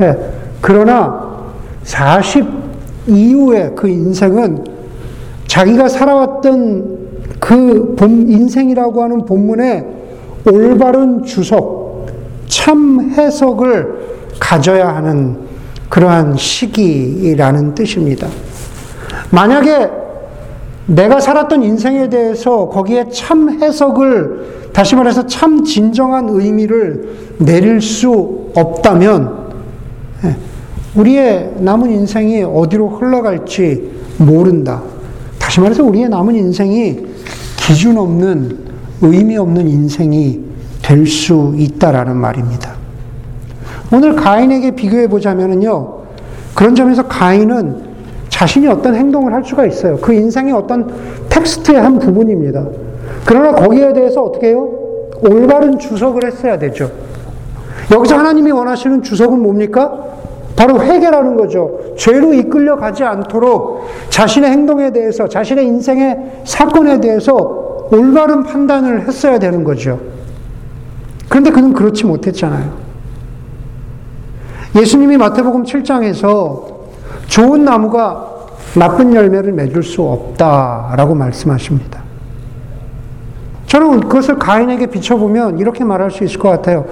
예. 0.00 0.16
그러나 0.62 1.28
40 1.84 2.46
이후의 3.06 3.72
그 3.76 3.86
인생은 3.86 4.64
자기가 5.46 5.88
살아왔던 5.88 6.98
그 7.38 7.94
본, 7.96 8.28
인생이라고 8.28 9.02
하는 9.02 9.24
본문에 9.26 9.86
올바른 10.50 11.22
주석, 11.22 12.06
참 12.46 13.12
해석을 13.16 13.98
가져야 14.40 14.94
하는 14.96 15.36
그러한 15.90 16.36
시기라는 16.36 17.74
뜻입니다. 17.74 18.26
만약에 19.30 19.90
내가 20.86 21.20
살았던 21.20 21.62
인생에 21.62 22.08
대해서 22.08 22.68
거기에 22.68 23.10
참 23.10 23.60
해석을 23.60 24.57
다시 24.78 24.94
말해서 24.94 25.26
참 25.26 25.64
진정한 25.64 26.28
의미를 26.28 27.34
내릴 27.38 27.80
수 27.80 28.52
없다면 28.54 29.48
예, 30.22 30.36
우리의 30.94 31.54
남은 31.58 31.90
인생이 31.90 32.44
어디로 32.44 32.90
흘러갈지 32.90 33.90
모른다. 34.18 34.80
다시 35.36 35.58
말해서 35.60 35.82
우리의 35.82 36.08
남은 36.08 36.36
인생이 36.36 36.96
기준 37.56 37.98
없는 37.98 38.56
의미 39.02 39.36
없는 39.36 39.66
인생이 39.66 40.44
될 40.80 41.08
수 41.08 41.56
있다라는 41.58 42.16
말입니다. 42.16 42.74
오늘 43.92 44.14
가인에게 44.14 44.76
비교해 44.76 45.08
보자면요. 45.08 46.02
그런 46.54 46.76
점에서 46.76 47.08
가인은 47.08 47.82
자신이 48.28 48.68
어떤 48.68 48.94
행동을 48.94 49.32
할 49.32 49.44
수가 49.44 49.66
있어요. 49.66 49.96
그 49.96 50.12
인생의 50.12 50.52
어떤 50.52 50.88
텍스트의 51.30 51.80
한 51.80 51.98
부분입니다. 51.98 52.87
그러나 53.24 53.52
거기에 53.52 53.92
대해서 53.92 54.22
어떻게 54.22 54.48
해요? 54.48 54.68
올바른 55.20 55.78
주석을 55.78 56.26
했어야 56.26 56.58
되죠. 56.58 56.90
여기서 57.92 58.16
하나님이 58.16 58.50
원하시는 58.50 59.02
주석은 59.02 59.40
뭡니까? 59.40 59.92
바로 60.56 60.82
회개라는 60.82 61.36
거죠. 61.36 61.94
죄로 61.96 62.34
이끌려 62.34 62.76
가지 62.76 63.04
않도록 63.04 63.86
자신의 64.10 64.50
행동에 64.50 64.92
대해서, 64.92 65.28
자신의 65.28 65.64
인생의 65.66 66.42
사건에 66.44 67.00
대해서 67.00 67.88
올바른 67.92 68.42
판단을 68.42 69.06
했어야 69.06 69.38
되는 69.38 69.62
거죠. 69.64 70.00
그런데 71.28 71.50
그는 71.50 71.72
그렇지 71.72 72.06
못했잖아요. 72.06 72.88
예수님이 74.76 75.16
마태복음 75.16 75.64
7장에서 75.64 76.64
좋은 77.28 77.64
나무가 77.64 78.28
나쁜 78.74 79.14
열매를 79.14 79.52
맺을 79.52 79.82
수 79.82 80.02
없다라고 80.02 81.14
말씀하십니다. 81.14 82.07
저는 83.68 84.00
그것을 84.00 84.38
가인에게 84.38 84.86
비춰보면 84.86 85.58
이렇게 85.58 85.84
말할 85.84 86.10
수 86.10 86.24
있을 86.24 86.38
것 86.38 86.48
같아요. 86.48 86.86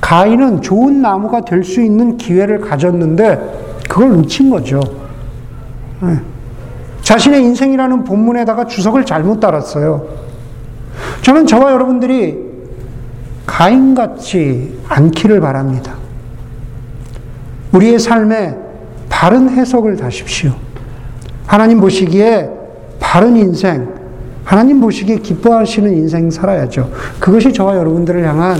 가인은 0.00 0.62
좋은 0.62 1.00
나무가 1.02 1.42
될 1.42 1.62
수 1.62 1.80
있는 1.80 2.16
기회를 2.16 2.60
가졌는데 2.60 3.80
그걸 3.88 4.10
놓친 4.14 4.50
거죠. 4.50 4.80
네. 6.00 6.18
자신의 7.02 7.42
인생이라는 7.42 8.04
본문에다가 8.04 8.66
주석을 8.66 9.04
잘못 9.04 9.40
달았어요. 9.40 10.06
저는 11.20 11.46
저와 11.46 11.72
여러분들이 11.72 12.38
가인 13.46 13.94
같지 13.94 14.78
않기를 14.88 15.40
바랍니다. 15.40 15.94
우리의 17.72 17.98
삶에 17.98 18.56
바른 19.08 19.50
해석을 19.50 19.96
다십시오. 19.96 20.52
하나님 21.46 21.80
보시기에 21.80 22.50
바른 22.98 23.36
인생, 23.36 24.01
하나님 24.52 24.82
보시기에 24.82 25.16
기뻐하시는 25.16 25.90
인생 25.96 26.30
살아야죠. 26.30 26.90
그것이 27.18 27.54
저와 27.54 27.74
여러분들을 27.74 28.22
향한 28.22 28.58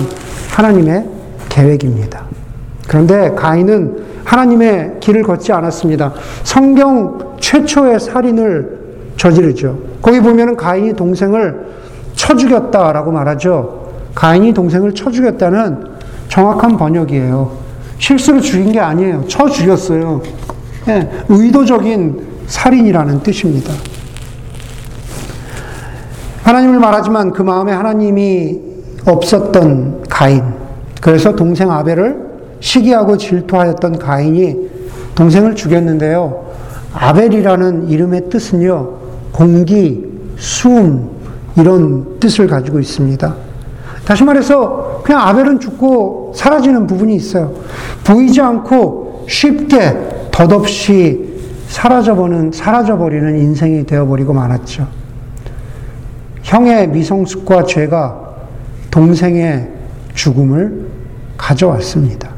하나님의 0.51 1.05
계획입니다. 1.51 2.25
그런데 2.89 3.31
가인은 3.33 3.99
하나님의 4.25 5.01
길을 5.01 5.23
걷지 5.23 5.53
않았습니다. 5.53 6.15
성경 6.45 7.37
최초의 7.39 8.01
살인을 8.01 8.79
저지르죠. 9.19 9.79
거기 10.01 10.19
보면은 10.21 10.57
가인이 10.57 10.95
동생을 10.95 11.61
쳐 12.15 12.35
죽였다라고 12.37 13.13
말하죠. 13.13 13.93
가인이 14.15 14.55
동생을 14.55 14.95
쳐 14.95 15.11
죽였다는 15.11 15.85
정확한 16.31 16.79
번역이에요. 16.79 17.53
실수로 17.99 18.41
죽인 18.41 18.73
게 18.73 18.81
아니에요. 18.81 19.27
쳐 19.29 19.47
죽였어요. 19.47 20.23
예, 20.89 21.11
의도적인 21.29 22.29
살인이라는 22.47 23.23
뜻입니다. 23.23 23.75
하나님을 26.43 26.79
말하지만 26.79 27.33
그 27.33 27.43
마음에 27.43 27.73
하나님이 27.73 28.61
없었던 29.07 30.05
가인. 30.09 30.43
그래서 31.01 31.35
동생 31.35 31.71
아벨을 31.71 32.17
시기하고 32.61 33.17
질투하였던 33.17 33.99
가인이 33.99 34.71
동생을 35.15 35.55
죽였는데요. 35.55 36.53
아벨이라는 36.95 37.89
이름의 37.89 38.29
뜻은요, 38.31 38.91
공기, 39.33 40.05
수음, 40.37 41.09
이런 41.57 42.19
뜻을 42.21 42.47
가지고 42.47 42.79
있습니다. 42.79 43.35
다시 44.05 44.25
말해서, 44.25 45.01
그냥 45.05 45.23
아벨은 45.23 45.61
죽고 45.61 46.33
사라지는 46.35 46.87
부분이 46.87 47.15
있어요. 47.15 47.53
보이지 48.05 48.41
않고 48.41 49.27
쉽게 49.29 50.29
덧없이 50.31 51.33
사라져버리는, 51.69 52.53
사라져버리는 52.53 53.39
인생이 53.39 53.87
되어버리고 53.87 54.33
말았죠. 54.33 55.02
형의 56.53 56.87
미성숙과 56.89 57.65
죄가 57.65 58.35
동생의 58.91 59.71
죽음을 60.13 60.87
가져왔습니다. 61.39 62.29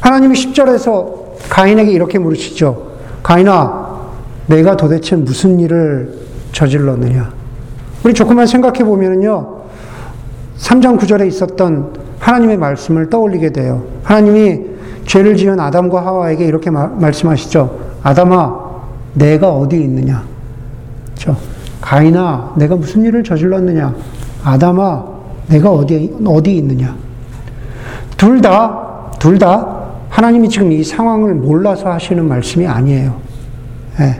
하나님이 0.00 0.34
10절에서 0.34 1.48
가인에게 1.50 1.90
이렇게 1.90 2.20
물으시죠. 2.20 2.92
가인아, 3.24 4.00
내가 4.46 4.76
도대체 4.76 5.16
무슨 5.16 5.58
일을 5.58 6.20
저질렀느냐? 6.52 7.32
우리 8.04 8.14
조금만 8.14 8.46
생각해 8.46 8.84
보면요. 8.84 9.62
3장 10.58 10.96
9절에 10.96 11.26
있었던 11.26 11.94
하나님의 12.20 12.58
말씀을 12.58 13.10
떠올리게 13.10 13.50
돼요. 13.50 13.84
하나님이 14.04 14.66
죄를 15.04 15.36
지은 15.36 15.58
아담과 15.58 16.06
하와에게 16.06 16.44
이렇게 16.44 16.70
마, 16.70 16.86
말씀하시죠. 16.86 17.76
아담아, 18.04 18.54
내가 19.14 19.50
어디 19.50 19.80
있느냐? 19.80 20.24
그렇죠? 21.06 21.53
가인아, 21.84 22.54
내가 22.56 22.76
무슨 22.76 23.04
일을 23.04 23.22
저질렀느냐? 23.22 23.94
아담아, 24.42 25.04
내가 25.48 25.70
어디, 25.70 26.14
어디 26.26 26.56
있느냐? 26.56 26.96
둘 28.16 28.40
다, 28.40 29.10
둘 29.18 29.38
다 29.38 29.82
하나님이 30.08 30.48
지금 30.48 30.72
이 30.72 30.82
상황을 30.82 31.34
몰라서 31.34 31.90
하시는 31.90 32.26
말씀이 32.26 32.66
아니에요. 32.66 33.14
네. 33.98 34.18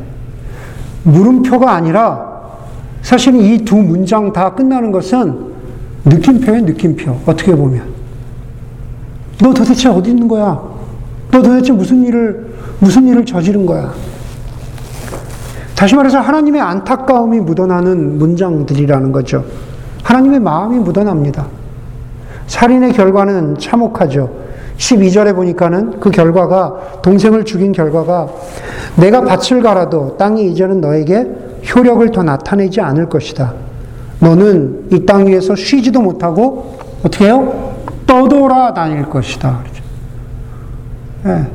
물음표가 1.04 1.72
아니라 1.72 2.34
사실 3.00 3.34
이 3.36 3.64
두 3.64 3.76
문장 3.76 4.30
다 4.32 4.54
끝나는 4.54 4.92
것은 4.92 5.54
느낌표예요, 6.04 6.62
느낌표. 6.66 7.20
어떻게 7.24 7.54
보면. 7.56 7.82
너 9.40 9.54
도대체 9.54 9.88
어디 9.88 10.10
있는 10.10 10.28
거야? 10.28 10.60
너 11.30 11.40
도대체 11.40 11.72
무슨 11.72 12.04
일을, 12.04 12.46
무슨 12.80 13.06
일을 13.08 13.24
저지른 13.24 13.64
거야? 13.64 13.90
다시 15.84 15.94
말해서 15.96 16.18
하나님의 16.18 16.62
안타까움이 16.62 17.40
묻어나는 17.40 18.16
문장들이라는 18.16 19.12
거죠. 19.12 19.44
하나님의 20.02 20.40
마음이 20.40 20.78
묻어납니다. 20.78 21.46
살인의 22.46 22.94
결과는 22.94 23.58
참혹하죠. 23.58 24.30
12절에 24.78 25.34
보니까는 25.34 26.00
그 26.00 26.10
결과가 26.10 27.00
동생을 27.02 27.44
죽인 27.44 27.72
결과가 27.72 28.28
내가 28.96 29.20
밭을 29.24 29.60
갈아도 29.60 30.16
땅이 30.16 30.52
이제는 30.52 30.80
너에게 30.80 31.30
효력을 31.74 32.10
더 32.12 32.22
나타내지 32.22 32.80
않을 32.80 33.10
것이다. 33.10 33.52
너는 34.20 34.88
이 34.90 35.04
땅 35.04 35.26
위에서 35.26 35.54
쉬지도 35.54 36.00
못하고 36.00 36.78
어떻게 37.00 37.26
해요? 37.26 37.74
떠돌아다닐 38.06 39.10
것이다. 39.10 39.58
네. 41.24 41.46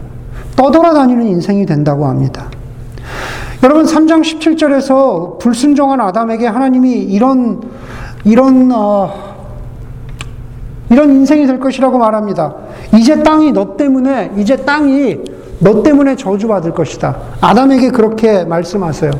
떠돌아다니는 0.55 1.25
인생이 1.25 1.65
된다고 1.65 2.05
합니다. 2.05 2.45
여러분 3.61 3.83
3장 3.83 4.21
17절에서 4.21 5.37
불순종한 5.39 5.99
아담에게 5.99 6.47
하나님이 6.47 6.93
이런 6.93 7.61
이런 8.23 8.71
어, 8.73 9.29
이런 10.89 11.11
인생이 11.11 11.45
될 11.45 11.59
것이라고 11.59 11.97
말합니다. 11.97 12.55
이제 12.95 13.21
땅이 13.21 13.51
너 13.51 13.77
때문에, 13.77 14.31
이제 14.37 14.55
땅이 14.55 15.17
너 15.59 15.83
때문에 15.83 16.15
저주받을 16.15 16.73
것이다. 16.73 17.17
아담에게 17.41 17.89
그렇게 17.91 18.43
말씀하세요. 18.43 19.11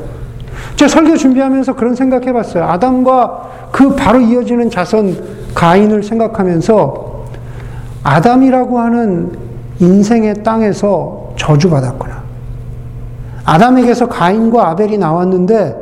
제가 0.76 0.90
설교 0.90 1.18
준비하면서 1.18 1.76
그런 1.76 1.96
생각 1.96 2.26
해 2.26 2.34
봤어요. 2.34 2.64
아담과 2.64 3.70
그 3.72 3.96
바로 3.96 4.20
이어지는 4.20 4.70
자손 4.70 5.52
가인을 5.54 6.02
생각하면서 6.04 7.26
아담이라고 8.04 8.80
하는 8.80 9.32
인생의 9.80 10.44
땅에서 10.44 11.34
저주받았구나. 11.36 12.19
아담에게서 13.50 14.08
가인과 14.08 14.70
아벨이 14.70 14.98
나왔는데 15.00 15.76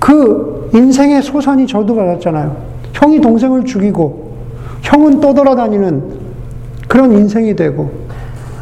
그 0.00 0.70
인생의 0.74 1.22
소산이 1.22 1.66
저주받았잖아요. 1.68 2.56
형이 2.92 3.20
동생을 3.20 3.64
죽이고 3.64 4.34
형은 4.82 5.20
떠돌아다니는 5.20 6.02
그런 6.88 7.12
인생이 7.12 7.54
되고 7.54 7.90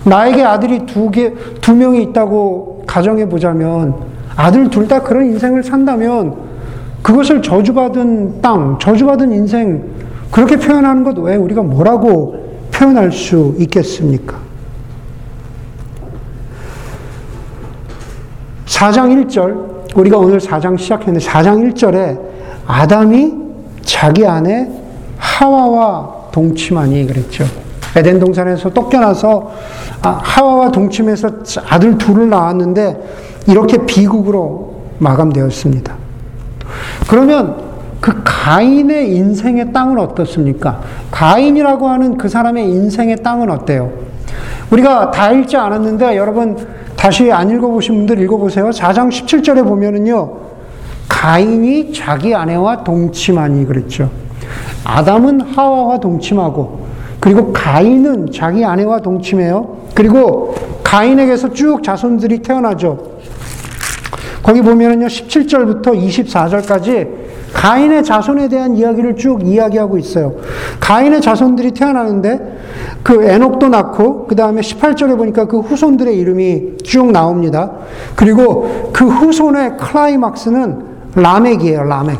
나에게 0.04 0.42
아들이 0.44 0.84
두 0.84 1.10
개, 1.10 1.32
두 1.60 1.74
명이 1.74 2.02
있다고 2.02 2.84
가정해 2.86 3.28
보자면 3.28 3.94
아들 4.36 4.68
둘 4.68 4.88
다 4.88 5.00
그런 5.02 5.26
인생을 5.26 5.62
산다면 5.62 6.34
그것을 7.02 7.40
저주받은 7.40 8.42
땅, 8.42 8.78
저주받은 8.78 9.32
인생 9.32 9.82
그렇게 10.30 10.56
표현하는 10.56 11.02
것 11.04 11.18
왜 11.18 11.36
우리가 11.36 11.62
뭐라고 11.62 12.36
표현할 12.72 13.10
수 13.12 13.54
있겠습니까? 13.58 14.36
4장 18.82 19.26
1절, 19.26 19.96
우리가 19.96 20.18
오늘 20.18 20.38
4장 20.40 20.76
시작했는데 20.76 21.24
4장 21.24 21.72
1절에 21.72 22.18
아담이 22.66 23.32
자기 23.82 24.26
안에 24.26 24.72
하와와 25.18 26.30
동침하니 26.32 27.06
그랬죠. 27.06 27.44
에덴 27.94 28.18
동산에서 28.18 28.72
쫓겨나서 28.72 29.52
아, 30.02 30.18
하와와 30.20 30.72
동침해서 30.72 31.30
아들 31.68 31.96
둘을 31.96 32.28
낳았는데 32.28 33.44
이렇게 33.46 33.86
비극으로 33.86 34.74
마감되었습니다. 34.98 35.94
그러면 37.08 37.56
그 38.00 38.20
가인의 38.24 39.14
인생의 39.14 39.72
땅은 39.72 39.96
어떻습니까? 40.00 40.80
가인이라고 41.12 41.88
하는 41.88 42.18
그 42.18 42.28
사람의 42.28 42.68
인생의 42.68 43.22
땅은 43.22 43.48
어때요? 43.48 43.92
우리가 44.72 45.12
다 45.12 45.30
읽지 45.30 45.56
않았는데 45.56 46.16
여러분 46.16 46.56
다시 47.02 47.32
안 47.32 47.50
읽어보신 47.50 47.96
분들 47.96 48.20
읽어보세요. 48.20 48.70
4장 48.70 49.08
17절에 49.08 49.64
보면은요. 49.64 50.36
가인이 51.08 51.92
자기 51.92 52.32
아내와 52.32 52.84
동침하니 52.84 53.66
그랬죠. 53.66 54.08
아담은 54.84 55.40
하와와 55.40 55.98
동침하고 55.98 56.86
그리고 57.18 57.52
가인은 57.52 58.30
자기 58.30 58.64
아내와 58.64 59.00
동침해요. 59.00 59.78
그리고 59.96 60.54
가인에게서 60.84 61.52
쭉 61.52 61.82
자손들이 61.82 62.38
태어나죠. 62.38 63.18
거기 64.44 64.62
보면은요, 64.62 65.06
17절부터 65.06 65.86
24절까지 65.86 67.21
가인의 67.52 68.04
자손에 68.04 68.48
대한 68.48 68.74
이야기를 68.76 69.16
쭉 69.16 69.46
이야기하고 69.46 69.98
있어요. 69.98 70.34
가인의 70.80 71.20
자손들이 71.20 71.72
태어나는데 71.72 72.58
그 73.02 73.22
에녹도 73.22 73.68
낳고 73.68 74.26
그 74.26 74.36
다음에 74.36 74.60
18절에 74.60 75.16
보니까 75.16 75.46
그 75.46 75.60
후손들의 75.60 76.16
이름이 76.18 76.78
쭉 76.84 77.10
나옵니다. 77.12 77.72
그리고 78.16 78.90
그 78.92 79.06
후손의 79.06 79.76
클라이막스는 79.76 80.92
라멕이에요, 81.14 81.84
라멕. 81.84 82.18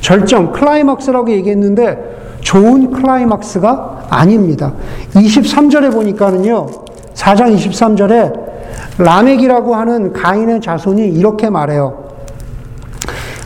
절정, 0.00 0.52
클라이막스라고 0.52 1.30
얘기했는데 1.30 2.38
좋은 2.40 2.90
클라이막스가 2.90 4.06
아닙니다. 4.10 4.72
23절에 5.14 5.92
보니까는요, 5.92 6.66
4장 7.14 7.54
23절에 7.56 8.52
라멕이라고 8.98 9.74
하는 9.74 10.12
가인의 10.12 10.60
자손이 10.60 11.08
이렇게 11.08 11.50
말해요. 11.50 12.01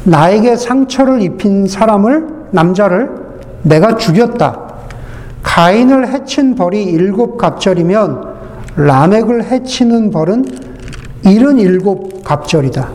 나에게 0.07 0.57
상처를 0.57 1.21
입힌 1.21 1.67
사람을, 1.67 2.27
남자를 2.53 3.11
내가 3.63 3.97
죽였다. 3.97 4.63
가인을 5.43 6.09
해친 6.09 6.55
벌이 6.55 6.85
일곱 6.85 7.37
갑절이면 7.37 8.37
라멕을 8.77 9.45
해치는 9.45 10.11
벌은 10.11 10.45
일흔 11.25 11.59
일곱 11.59 12.23
갑절이다. 12.23 12.89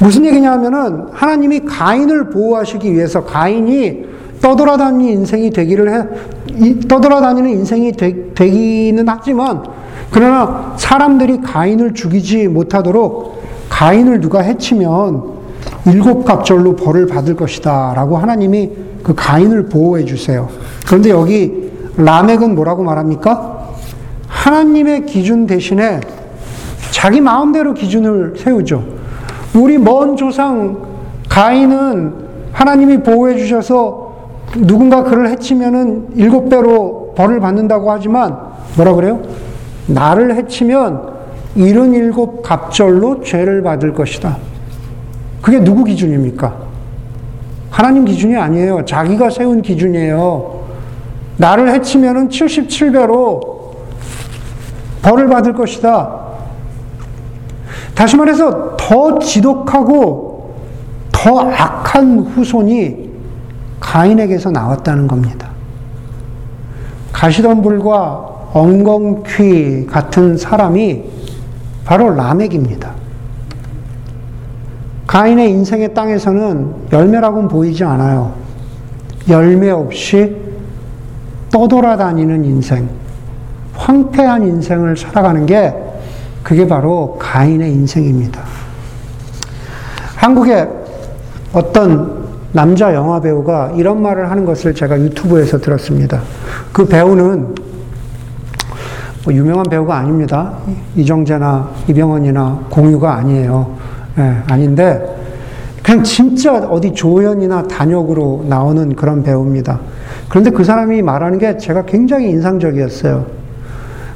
무슨 0.00 0.24
얘기냐 0.24 0.52
하면은 0.52 1.06
하나님이 1.12 1.60
가인을 1.60 2.30
보호하시기 2.30 2.92
위해서 2.92 3.24
가인이 3.24 4.06
떠돌아다니는 4.42 5.12
인생이 5.12 5.50
되기를 5.50 5.92
해, 5.92 6.78
떠돌아다니는 6.88 7.50
인생이 7.50 7.92
되, 7.92 8.34
되기는 8.34 9.04
하지만 9.08 9.62
그러나 10.10 10.74
사람들이 10.76 11.40
가인을 11.40 11.94
죽이지 11.94 12.48
못하도록 12.48 13.42
가인을 13.68 14.20
누가 14.20 14.40
해치면 14.40 15.33
일곱 15.86 16.24
갑절로 16.24 16.76
벌을 16.76 17.06
받을 17.06 17.36
것이다. 17.36 17.94
라고 17.94 18.16
하나님이 18.16 18.70
그 19.02 19.14
가인을 19.14 19.68
보호해 19.68 20.04
주세요. 20.04 20.48
그런데 20.86 21.10
여기 21.10 21.70
라멕은 21.96 22.54
뭐라고 22.54 22.82
말합니까? 22.82 23.68
하나님의 24.28 25.06
기준 25.06 25.46
대신에 25.46 26.00
자기 26.90 27.20
마음대로 27.20 27.74
기준을 27.74 28.34
세우죠. 28.36 28.84
우리 29.54 29.78
먼 29.78 30.16
조상 30.16 30.82
가인은 31.28 32.14
하나님이 32.52 33.02
보호해 33.02 33.36
주셔서 33.36 34.14
누군가 34.56 35.02
그를 35.02 35.28
해치면은 35.30 36.08
일곱 36.14 36.48
배로 36.48 37.12
벌을 37.16 37.40
받는다고 37.40 37.90
하지만 37.90 38.38
뭐라 38.76 38.94
그래요? 38.94 39.22
나를 39.86 40.36
해치면 40.36 41.14
일흔 41.56 41.94
일곱 41.94 42.42
갑절로 42.42 43.22
죄를 43.22 43.62
받을 43.62 43.92
것이다. 43.92 44.36
그게 45.44 45.62
누구 45.62 45.84
기준입니까? 45.84 46.56
하나님 47.68 48.06
기준이 48.06 48.34
아니에요. 48.34 48.86
자기가 48.86 49.28
세운 49.28 49.60
기준이에요. 49.60 50.64
나를 51.36 51.68
해치면은 51.74 52.30
77배로 52.30 53.74
벌을 55.02 55.28
받을 55.28 55.52
것이다. 55.52 56.18
다시 57.94 58.16
말해서 58.16 58.74
더 58.78 59.18
지독하고 59.18 60.54
더 61.12 61.40
악한 61.50 62.20
후손이 62.20 63.10
가인에게서 63.80 64.50
나왔다는 64.50 65.06
겁니다. 65.06 65.50
가시덤불과 67.12 68.50
엉겅퀴 68.54 69.88
같은 69.88 70.38
사람이 70.38 71.04
바로 71.84 72.14
라멕입니다. 72.14 72.93
가인의 75.14 75.48
인생의 75.48 75.94
땅에서는 75.94 76.88
열매라고는 76.92 77.46
보이지 77.46 77.84
않아요. 77.84 78.32
열매 79.28 79.70
없이 79.70 80.36
떠돌아다니는 81.52 82.44
인생, 82.44 82.88
황폐한 83.74 84.42
인생을 84.42 84.96
살아가는 84.96 85.46
게 85.46 85.72
그게 86.42 86.66
바로 86.66 87.16
가인의 87.20 87.70
인생입니다. 87.70 88.42
한국의 90.16 90.68
어떤 91.52 92.24
남자 92.50 92.92
영화 92.92 93.20
배우가 93.20 93.70
이런 93.76 94.02
말을 94.02 94.32
하는 94.32 94.44
것을 94.44 94.74
제가 94.74 94.98
유튜브에서 94.98 95.60
들었습니다. 95.60 96.22
그 96.72 96.88
배우는 96.88 97.54
뭐 99.24 99.32
유명한 99.32 99.64
배우가 99.70 99.96
아닙니다. 99.96 100.54
이정재나 100.96 101.70
이병헌이나 101.86 102.66
공유가 102.68 103.14
아니에요. 103.14 103.93
네, 104.16 104.36
아닌데 104.48 105.24
그냥 105.82 106.02
진짜 106.02 106.54
어디 106.54 106.94
조연이나 106.94 107.64
단역으로 107.64 108.46
나오는 108.48 108.96
그런 108.96 109.22
배우입니다. 109.22 109.80
그런데 110.30 110.50
그 110.50 110.64
사람이 110.64 111.02
말하는 111.02 111.38
게 111.38 111.58
제가 111.58 111.84
굉장히 111.84 112.30
인상적이었어요. 112.30 113.26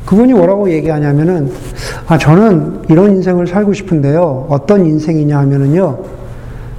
그분이 0.06 0.32
뭐라고 0.32 0.70
얘기하냐면은, 0.70 1.52
아, 2.06 2.16
저는 2.16 2.84
이런 2.88 3.10
인생을 3.16 3.46
살고 3.46 3.74
싶은데요. 3.74 4.46
어떤 4.48 4.86
인생이냐 4.86 5.38
하면은요, 5.38 5.98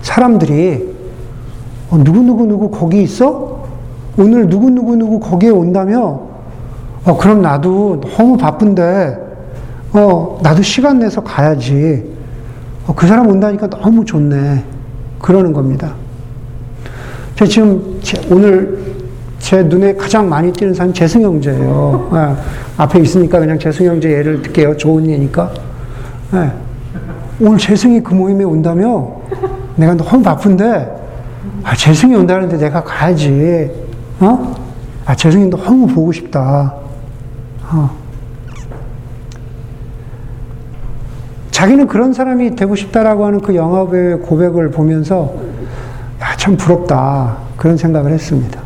사람들이, 0.01 0.95
어, 1.91 1.97
누구누구누구 1.97 2.71
거기 2.71 3.03
있어? 3.03 3.67
오늘 4.17 4.47
누구누구누구 4.47 5.19
거기에 5.19 5.51
온다며? 5.51 6.21
어, 7.05 7.17
그럼 7.19 7.43
나도 7.43 8.01
너무 8.01 8.37
바쁜데, 8.37 9.17
어, 9.93 10.39
나도 10.41 10.63
시간 10.63 10.97
내서 10.97 11.21
가야지. 11.21 12.18
어, 12.89 12.93
그 12.95 13.05
사람 13.05 13.27
온다니까 13.27 13.67
너무 13.67 14.03
좋네. 14.03 14.63
그러는 15.19 15.53
겁니다. 15.53 15.93
제 17.35 17.45
지금 17.45 17.99
제, 18.01 18.19
오늘 18.31 18.79
제 19.37 19.61
눈에 19.61 19.93
가장 19.93 20.27
많이 20.27 20.51
띄는 20.51 20.73
사람이 20.73 20.93
재승 20.95 21.21
형제예요. 21.21 22.09
네. 22.11 22.35
앞에 22.77 22.99
있으니까 22.99 23.39
그냥 23.39 23.59
재승 23.59 23.85
형제 23.85 24.09
예를 24.09 24.41
들게요. 24.41 24.75
좋은 24.75 25.07
예니까. 25.07 25.51
네. 26.31 26.51
오늘 27.39 27.59
재승이 27.59 28.01
그 28.01 28.15
모임에 28.15 28.43
온다며? 28.43 29.07
내가 29.75 29.93
너무 29.93 30.23
바쁜데, 30.23 30.91
아, 31.63 31.75
재승이 31.75 32.15
온다는데 32.15 32.57
내가 32.57 32.83
가야지. 32.83 33.69
어? 34.19 34.55
아, 35.05 35.15
재승이 35.15 35.47
너무 35.51 35.85
보고 35.85 36.11
싶다. 36.11 36.73
어. 37.71 37.91
자기는 41.59 41.87
그런 41.87 42.13
사람이 42.13 42.55
되고 42.55 42.73
싶다라고 42.73 43.25
하는 43.25 43.41
그 43.41 43.53
영화배우의 43.53 44.19
고백을 44.19 44.71
보면서, 44.71 45.33
야, 46.21 46.33
참 46.37 46.55
부럽다. 46.55 47.35
그런 47.57 47.75
생각을 47.75 48.13
했습니다. 48.13 48.61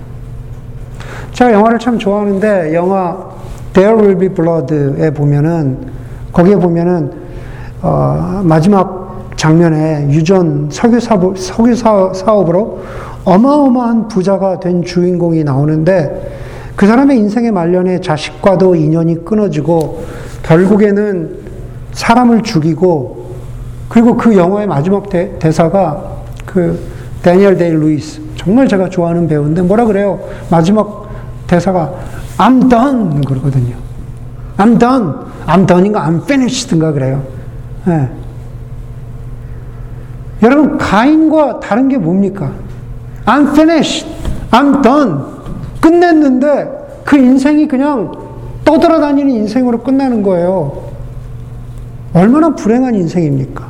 제가 1.32 1.54
영화를 1.54 1.80
참 1.80 1.98
좋아하는데 1.98 2.76
영화 2.76 3.18
There 3.74 3.96
Will 3.96 4.20
Be 4.20 4.30
Blood에 4.30 5.12
보면은 5.12 5.80
거기에 6.32 6.56
보면은 6.58 7.12
어, 7.82 8.42
마지막 8.44 9.32
장면에 9.38 10.10
유전 10.12 10.70
석유 10.70 11.00
사업, 11.00 11.36
석유 11.36 11.76
사업으로 11.76 12.84
어마어마한 13.26 14.08
부자가 14.08 14.60
된 14.60 14.84
주인공이 14.84 15.44
나오는데 15.44 16.32
그 16.76 16.86
사람의 16.86 17.18
인생의 17.18 17.54
말년에 17.54 18.02
자식과도 18.02 18.76
인연이 18.76 19.26
끊어지고 19.26 20.04
결국에는 20.44 21.43
사람을 21.94 22.44
죽이고 22.44 23.34
그리고 23.90 24.18
그 24.18 24.36
영화의 24.36 24.68
마지막 24.68 25.10
대, 25.10 25.38
대사가 25.40 26.04
그 26.46 26.80
데니얼 27.22 27.58
데이 27.58 27.72
루이스 27.72 28.22
정말 28.36 28.68
제가 28.68 28.90
좋아하는 28.90 29.28
배우인데 29.28 29.62
뭐라 29.62 29.86
그래요? 29.86 30.20
마지막 30.50 31.10
대사가 31.48 31.94
I'm 32.38 32.70
done 32.70 33.24
그러거든요. 33.26 33.76
I'm 34.58 34.80
done. 34.80 35.14
I'm 35.46 35.68
done인가 35.68 36.06
I'm 36.08 36.24
finished인가 36.24 36.92
그래요. 36.92 37.24
네. 37.86 38.10
여러분 40.42 40.78
가인과 40.78 41.60
다른 41.60 41.88
게 41.88 41.98
뭡니까? 41.98 42.52
I'm 43.26 43.50
finished. 43.52 44.08
I'm 44.52 44.82
done. 44.82 45.20
끝냈는데 45.80 47.02
그 47.06 47.18
인생이 47.18 47.68
그냥 47.68 48.12
떠돌아다니는 48.66 49.32
인생으로 49.32 49.80
끝나는 49.80 50.24
거예요. 50.24 50.83
얼마나 52.14 52.54
불행한 52.54 52.96
인생입니까? 52.96 53.68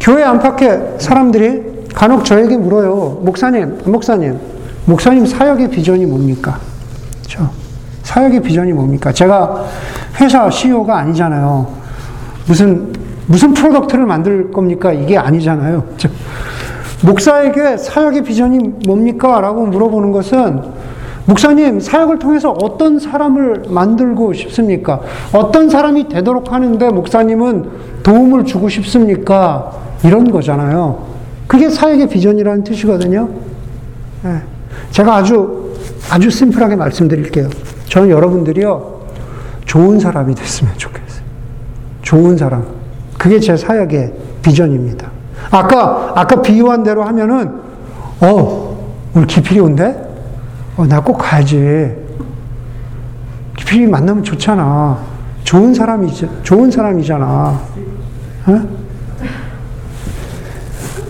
교회 0.00 0.22
안팎의 0.22 0.96
사람들이 0.98 1.86
간혹 1.94 2.24
저에게 2.24 2.56
물어요. 2.56 3.20
목사님, 3.22 3.78
목사님, 3.84 4.38
목사님 4.86 5.26
사역의 5.26 5.70
비전이 5.70 6.06
뭡니까? 6.06 6.58
그렇죠? 7.20 7.50
사역의 8.02 8.42
비전이 8.42 8.72
뭡니까? 8.72 9.12
제가 9.12 9.64
회사 10.20 10.50
CEO가 10.50 10.98
아니잖아요. 10.98 11.66
무슨 12.46 12.92
무슨 13.26 13.54
product를 13.54 14.04
만들 14.04 14.50
겁니까? 14.50 14.92
이게 14.92 15.16
아니잖아요. 15.16 15.82
그렇죠? 15.84 16.10
목사에게 17.04 17.76
사역의 17.76 18.22
비전이 18.24 18.58
뭡니까? 18.86 19.40
라고 19.40 19.66
물어보는 19.66 20.12
것은 20.12 20.62
목사님, 21.26 21.80
사역을 21.80 22.18
통해서 22.18 22.50
어떤 22.62 22.98
사람을 22.98 23.64
만들고 23.68 24.32
싶습니까? 24.32 25.00
어떤 25.32 25.70
사람이 25.70 26.08
되도록 26.08 26.52
하는데 26.52 26.88
목사님은 26.88 27.70
도움을 28.02 28.44
주고 28.44 28.68
싶습니까? 28.68 29.72
이런 30.04 30.30
거잖아요. 30.30 31.06
그게 31.46 31.70
사역의 31.70 32.08
비전이라는 32.08 32.64
뜻이거든요. 32.64 33.28
네. 34.24 34.42
제가 34.90 35.16
아주, 35.16 35.76
아주 36.10 36.28
심플하게 36.30 36.76
말씀드릴게요. 36.76 37.48
저는 37.88 38.10
여러분들이요, 38.10 39.02
좋은 39.64 40.00
사람이 40.00 40.34
됐으면 40.34 40.72
좋겠어요. 40.76 41.22
좋은 42.02 42.36
사람. 42.36 42.66
그게 43.16 43.38
제 43.38 43.56
사역의 43.56 44.12
비전입니다. 44.42 45.10
아까, 45.50 46.12
아까 46.16 46.42
비유한 46.42 46.82
대로 46.82 47.04
하면은, 47.04 47.60
어, 48.20 48.76
오늘 49.14 49.26
기필이 49.26 49.60
온대? 49.60 49.96
어, 50.82 50.86
나 50.88 51.00
꼭 51.00 51.16
가야지. 51.18 51.92
기필이 53.56 53.86
만나면 53.86 54.24
좋잖아. 54.24 54.98
좋은 55.44 55.72
사람이지, 55.72 56.28
좋은 56.42 56.70
사람이잖아. 56.72 57.60
어? 58.46 58.60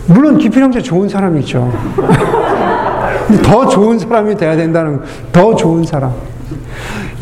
물론 0.07 0.37
기필 0.37 0.63
형제 0.63 0.81
좋은 0.83 1.09
사람이죠. 1.09 1.73
더 3.43 3.67
좋은 3.67 3.99
사람이 3.99 4.37
돼야 4.37 4.57
된다는, 4.57 5.01
더 5.33 5.55
좋은 5.55 5.85
사람. 5.85 6.13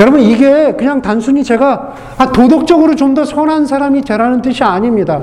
여러분, 0.01 0.21
이게 0.21 0.73
그냥 0.73 1.01
단순히 1.03 1.45
제가 1.45 1.95
아, 2.19 2.33
도덕적으로 2.33 2.97
좀 2.97 3.15
더 3.15 3.25
선한 3.25 3.67
사람이 3.67 4.03
되라는 4.03 4.43
뜻이 4.43 4.65
아닙니다. 4.65 5.21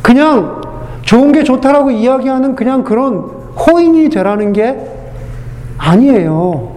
그냥 0.00 0.62
좋은 1.02 1.32
게 1.32 1.42
좋다라고 1.42 1.90
이야기하는 1.90 2.54
그냥 2.54 2.84
그런 2.84 3.16
호인이 3.58 4.08
되라는 4.08 4.52
게 4.54 4.78
아니에요. 5.78 6.69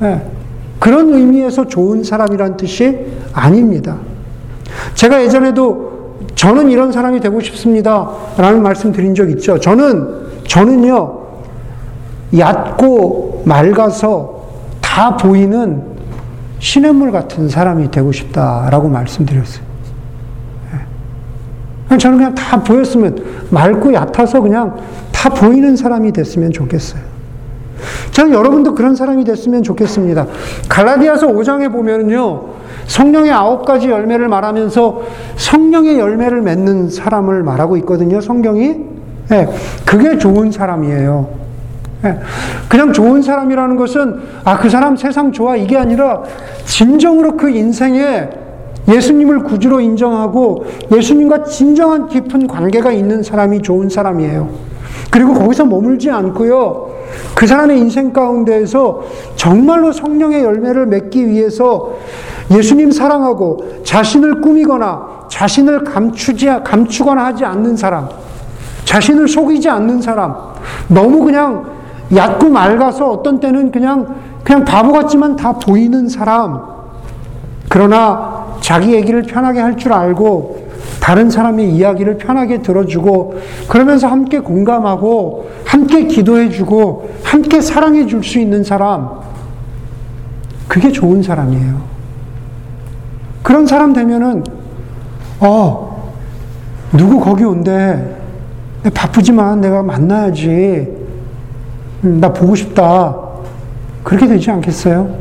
네. 0.00 0.30
그런 0.78 1.12
의미에서 1.12 1.68
좋은 1.68 2.02
사람이란 2.02 2.56
뜻이 2.56 3.06
아닙니다. 3.32 3.98
제가 4.94 5.22
예전에도 5.22 5.90
저는 6.34 6.70
이런 6.70 6.90
사람이 6.90 7.20
되고 7.20 7.40
싶습니다. 7.40 8.10
라는 8.36 8.62
말씀 8.62 8.92
드린 8.92 9.14
적 9.14 9.28
있죠. 9.30 9.58
저는, 9.58 10.42
저는요, 10.46 11.20
얕고 12.36 13.42
맑아서 13.44 14.40
다 14.80 15.16
보이는 15.16 15.82
시냇물 16.60 17.10
같은 17.12 17.48
사람이 17.48 17.90
되고 17.90 18.12
싶다라고 18.12 18.88
말씀드렸어요. 18.88 19.64
예. 21.92 21.98
저는 21.98 22.18
그냥 22.18 22.34
다 22.34 22.62
보였으면 22.62 23.18
맑고 23.50 23.92
얕아서 23.92 24.40
그냥 24.40 24.76
다 25.12 25.28
보이는 25.28 25.76
사람이 25.76 26.12
됐으면 26.12 26.52
좋겠어요. 26.52 27.09
저는 28.12 28.32
여러분도 28.32 28.74
그런 28.74 28.94
사람이 28.94 29.24
됐으면 29.24 29.62
좋겠습니다. 29.62 30.26
갈라디아서 30.68 31.28
5장에 31.28 31.72
보면요. 31.72 32.44
성령의 32.86 33.30
아홉 33.32 33.64
가지 33.64 33.88
열매를 33.88 34.28
말하면서 34.28 35.02
성령의 35.36 35.98
열매를 35.98 36.42
맺는 36.42 36.90
사람을 36.90 37.42
말하고 37.42 37.76
있거든요. 37.78 38.20
성경이. 38.20 38.76
네, 39.28 39.48
그게 39.84 40.18
좋은 40.18 40.50
사람이에요. 40.50 41.28
네, 42.02 42.18
그냥 42.68 42.92
좋은 42.92 43.22
사람이라는 43.22 43.76
것은 43.76 44.20
아, 44.44 44.58
그 44.58 44.68
사람 44.68 44.96
세상 44.96 45.30
좋아 45.32 45.54
이게 45.54 45.76
아니라 45.76 46.22
진정으로 46.64 47.36
그 47.36 47.50
인생에 47.50 48.28
예수님을 48.88 49.44
구주로 49.44 49.80
인정하고 49.80 50.64
예수님과 50.92 51.44
진정한 51.44 52.08
깊은 52.08 52.48
관계가 52.48 52.90
있는 52.90 53.22
사람이 53.22 53.62
좋은 53.62 53.88
사람이에요. 53.88 54.48
그리고 55.10 55.34
거기서 55.34 55.64
머물지 55.66 56.10
않고요. 56.10 56.89
그 57.34 57.46
사람의 57.46 57.78
인생 57.78 58.12
가운데에서 58.12 59.02
정말로 59.36 59.92
성령의 59.92 60.42
열매를 60.44 60.86
맺기 60.86 61.26
위해서 61.28 61.92
예수님 62.50 62.90
사랑하고 62.90 63.82
자신을 63.84 64.40
꾸미거나 64.40 65.20
자신을 65.28 65.84
감추지, 65.84 66.46
감추거나 66.64 67.26
하지 67.26 67.44
않는 67.44 67.76
사람, 67.76 68.08
자신을 68.84 69.28
속이지 69.28 69.68
않는 69.68 70.02
사람, 70.02 70.34
너무 70.88 71.24
그냥 71.24 71.64
얕고 72.14 72.48
맑아서 72.48 73.08
어떤 73.10 73.38
때는 73.38 73.70
그냥, 73.70 74.16
그냥 74.42 74.64
바보 74.64 74.92
같지만 74.92 75.36
다 75.36 75.52
보이는 75.52 76.08
사람, 76.08 76.60
그러나 77.68 78.56
자기 78.60 78.92
얘기를 78.92 79.22
편하게 79.22 79.60
할 79.60 79.76
줄 79.76 79.92
알고 79.92 80.69
다른 81.00 81.30
사람의 81.30 81.70
이야기를 81.74 82.18
편하게 82.18 82.62
들어주고 82.62 83.40
그러면서 83.68 84.06
함께 84.06 84.38
공감하고 84.38 85.50
함께 85.64 86.06
기도해주고 86.06 87.10
함께 87.24 87.60
사랑해 87.60 88.06
줄 88.06 88.22
수 88.22 88.38
있는 88.38 88.62
사람 88.62 89.08
그게 90.68 90.92
좋은 90.92 91.22
사람이에요. 91.22 91.80
그런 93.42 93.66
사람 93.66 93.92
되면은 93.92 94.44
어 95.40 96.12
누구 96.92 97.18
거기 97.18 97.44
온대 97.44 98.14
바쁘지만 98.94 99.60
내가 99.62 99.82
만나야지 99.82 100.88
음, 102.04 102.20
나 102.20 102.32
보고 102.32 102.54
싶다 102.54 103.16
그렇게 104.04 104.26
되지 104.26 104.50
않겠어요? 104.50 105.14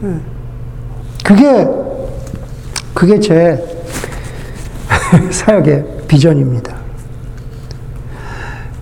네. 0.00 0.14
그게 1.24 1.68
그게 2.94 3.20
제 3.20 3.69
사역의 5.30 5.84
비전입니다. 6.08 6.74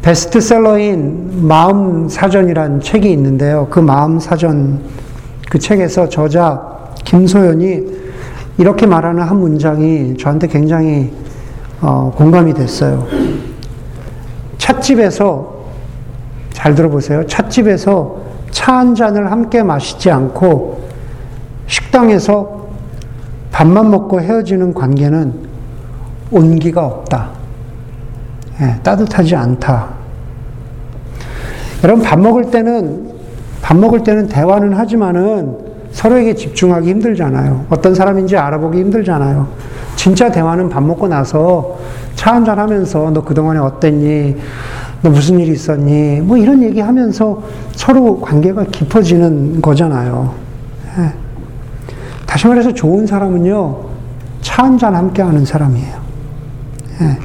베스트셀러인 0.03 1.47
마음 1.47 2.09
사전이란 2.09 2.81
책이 2.81 3.11
있는데요. 3.12 3.67
그 3.71 3.81
마음 3.81 4.19
사전 4.19 4.81
그 5.51 5.59
책에서 5.59 6.09
저자 6.09 6.79
김소연이 7.05 7.99
이렇게 8.59 8.87
말하는 8.87 9.23
한 9.23 9.38
문장이 9.38 10.17
저한테 10.17 10.47
굉장히 10.49 11.12
어, 11.81 12.12
공감이 12.17 12.55
됐어요. 12.55 13.07
찻집에서 14.59 15.64
잘 16.53 16.75
들어보세요. 16.75 17.27
찻집에서 17.27 18.19
차 18.51 18.77
한 18.77 18.95
잔을 18.95 19.31
함께 19.31 19.62
마시지 19.62 20.11
않고 20.11 20.88
식당에서 21.67 22.67
밥만 23.51 23.91
먹고 23.91 24.21
헤어지는 24.21 24.75
관계는 24.75 25.48
온기가 26.31 26.85
없다. 26.85 27.31
예, 28.61 28.81
따뜻하지 28.83 29.37
않다. 29.37 29.88
여러분 31.85 32.05
밥 32.05 32.19
먹을 32.19 32.51
때는 32.51 33.12
밥 33.62 33.77
먹을 33.77 34.03
때는 34.03 34.29
대화는 34.29 34.75
하지만은 34.75 35.59
서로에게 35.93 36.35
집중하기 36.35 36.88
힘들잖아요. 36.88 37.67
어떤 37.71 37.95
사람인지 37.95 38.37
알아보기 38.37 38.79
힘들잖아요. 38.79 39.49
진짜 39.97 40.31
대화는 40.31 40.69
밥 40.69 40.83
먹고 40.83 41.09
나서 41.09 41.79
차 42.14 42.35
한잔 42.35 42.59
하면서 42.59 43.11
너 43.11 43.25
그동안에 43.25 43.59
어땠니? 43.59 44.37
너 45.03 45.11
무슨 45.11 45.38
일이 45.38 45.53
있었니? 45.53 46.21
뭐 46.21 46.37
이런 46.37 46.62
얘기 46.62 46.81
하면서 46.81 47.43
서로 47.73 48.21
관계가 48.21 48.64
깊어지는 48.64 49.62
거잖아요. 49.62 50.35
예. 50.99 51.12
다시 52.27 52.47
말해서 52.47 52.75
좋은 52.75 53.07
사람은요, 53.07 53.77
차 54.43 54.64
한잔 54.64 54.95
함께 54.95 55.23
하는 55.23 55.45
사람이에요. 55.45 56.08
예. 57.01 57.19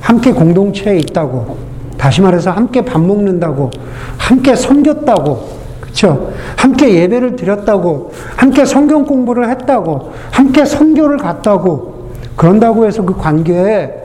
함께 0.00 0.32
공동체에 0.32 0.98
있다고, 0.98 1.56
다시 1.96 2.20
말해서 2.20 2.50
함께 2.50 2.84
밥 2.84 3.00
먹는다고, 3.00 3.70
함께 4.18 4.54
섬겼다고, 4.54 5.48
그쵸? 5.80 6.32
함께 6.56 6.94
예배를 6.94 7.36
드렸다고, 7.36 8.12
함께 8.36 8.64
성경 8.64 9.04
공부를 9.04 9.48
했다고, 9.50 10.12
함께 10.30 10.64
선교를 10.64 11.16
갔다고, 11.16 12.10
그런다고 12.36 12.84
해서 12.84 13.02
그 13.04 13.16
관계에 13.16 14.02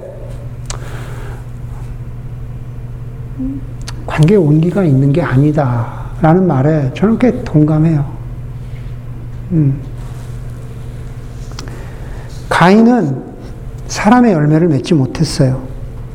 관계에 4.05 4.37
온기가 4.37 4.83
있는 4.83 5.13
게 5.13 5.21
아니다라는 5.21 6.45
말에 6.45 6.91
저는 6.93 7.17
꽤 7.19 7.43
동감해요. 7.43 8.05
음. 9.51 9.79
가인은 12.49 13.28
사람의 13.89 14.31
열매를 14.33 14.67
맺지 14.69 14.93
못했어요. 14.93 15.61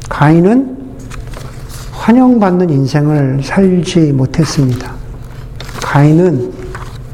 가인은 0.09 0.79
환영받는 1.93 2.71
인생을 2.71 3.41
살지 3.43 4.13
못했습니다. 4.13 4.93
가인은 5.83 6.53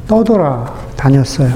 떠돌아 0.07 0.73
다녔어요. 0.95 1.51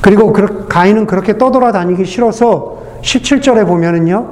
그리고 0.00 0.32
가인은 0.32 1.06
그렇게 1.06 1.38
떠돌아 1.38 1.70
다니기 1.72 2.04
싫어서 2.04 2.82
17절에 3.02 3.66
보면은요, 3.66 4.26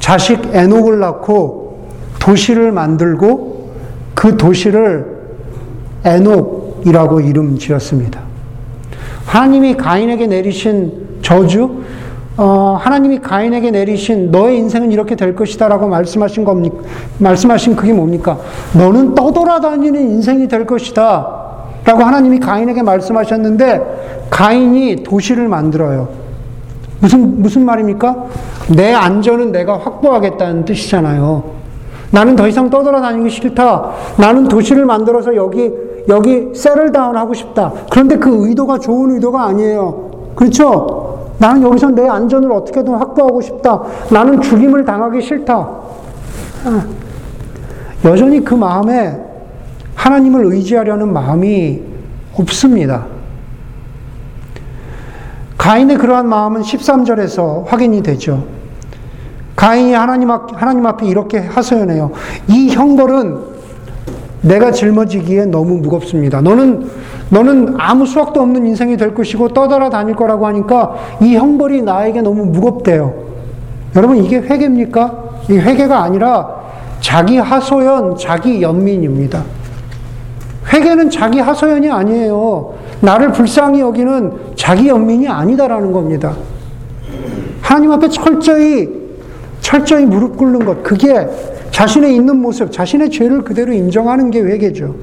자식 0.00 0.54
에녹을 0.54 0.98
낳고 0.98 1.88
도시를 2.18 2.72
만들고 2.72 3.72
그 4.14 4.36
도시를 4.36 5.06
에녹이라고 6.04 7.20
이름 7.20 7.58
지었습니다. 7.58 8.20
하나님이 9.26 9.76
가인에게 9.76 10.26
내리신 10.26 11.20
저주, 11.22 11.83
어, 12.36 12.76
하나님이 12.80 13.20
가인에게 13.20 13.70
내리신 13.70 14.30
너의 14.32 14.58
인생은 14.58 14.90
이렇게 14.90 15.14
될 15.14 15.36
것이다라고 15.36 15.86
말씀하신 15.86 16.44
겁니까? 16.44 16.76
말씀하신 17.18 17.76
그게 17.76 17.92
뭡니까? 17.92 18.38
너는 18.76 19.14
떠돌아다니는 19.14 20.00
인생이 20.00 20.48
될 20.48 20.66
것이다. 20.66 21.44
라고 21.84 22.02
하나님이 22.02 22.40
가인에게 22.40 22.82
말씀하셨는데 22.82 24.26
가인이 24.30 25.04
도시를 25.04 25.48
만들어요. 25.48 26.08
무슨 26.98 27.42
무슨 27.42 27.64
말입니까? 27.66 28.24
내 28.74 28.92
안전은 28.92 29.52
내가 29.52 29.78
확보하겠다는 29.78 30.64
뜻이잖아요. 30.64 31.44
나는 32.10 32.34
더 32.36 32.48
이상 32.48 32.70
떠돌아다니기 32.70 33.28
싫다. 33.28 33.90
나는 34.16 34.48
도시를 34.48 34.86
만들어서 34.86 35.36
여기 35.36 35.70
여기 36.08 36.48
세를 36.54 36.90
다운 36.90 37.16
하고 37.16 37.34
싶다. 37.34 37.72
그런데 37.90 38.16
그 38.16 38.48
의도가 38.48 38.78
좋은 38.78 39.12
의도가 39.12 39.44
아니에요. 39.44 40.32
그렇죠? 40.34 41.03
나는 41.38 41.62
여기서 41.62 41.90
내 41.90 42.08
안전을 42.08 42.50
어떻게든 42.52 42.94
확보하고 42.94 43.40
싶다. 43.40 43.82
나는 44.10 44.40
죽임을 44.40 44.84
당하기 44.84 45.20
싫다. 45.20 45.54
아, 46.64 46.86
여전히 48.04 48.44
그 48.44 48.54
마음에 48.54 49.18
하나님을 49.94 50.46
의지하려는 50.46 51.12
마음이 51.12 51.82
없습니다. 52.34 53.06
가인의 55.58 55.98
그러한 55.98 56.28
마음은 56.28 56.62
13절에서 56.62 57.64
확인이 57.66 58.02
되죠. 58.02 58.44
가인이 59.56 59.92
하나님, 59.92 60.30
앞에 60.30 61.06
이렇게 61.06 61.38
하소연해요. 61.38 62.10
이 62.48 62.70
형벌은 62.70 63.53
내가 64.44 64.70
짊어지기에 64.72 65.46
너무 65.46 65.78
무겁습니다. 65.78 66.40
너는 66.40 66.86
너는 67.30 67.74
아무 67.78 68.06
수확도 68.06 68.40
없는 68.40 68.66
인생이 68.66 68.96
될 68.96 69.14
것이고 69.14 69.48
떠돌아 69.48 69.90
다닐 69.90 70.14
거라고 70.14 70.46
하니까 70.46 70.94
이 71.22 71.34
형벌이 71.34 71.82
나에게 71.82 72.20
너무 72.20 72.44
무겁대요. 72.44 73.14
여러분 73.96 74.22
이게 74.22 74.36
회개입니까? 74.36 75.24
이 75.48 75.54
회개가 75.54 76.02
아니라 76.02 76.62
자기 77.00 77.38
하소연, 77.38 78.16
자기 78.16 78.62
연민입니다. 78.62 79.42
회개는 80.72 81.10
자기 81.10 81.40
하소연이 81.40 81.90
아니에요. 81.90 82.74
나를 83.00 83.32
불쌍히 83.32 83.80
여기는 83.80 84.32
자기 84.56 84.88
연민이 84.88 85.28
아니다라는 85.28 85.92
겁니다. 85.92 86.34
하나님 87.60 87.92
앞에 87.92 88.08
철저히, 88.08 88.88
철저히 89.60 90.04
무릎 90.06 90.36
꿇는 90.36 90.64
것. 90.64 90.82
그게 90.82 91.28
자신의 91.74 92.14
있는 92.14 92.40
모습, 92.40 92.70
자신의 92.70 93.10
죄를 93.10 93.42
그대로 93.42 93.72
인정하는 93.72 94.30
게 94.30 94.40
회개죠. 94.40 94.94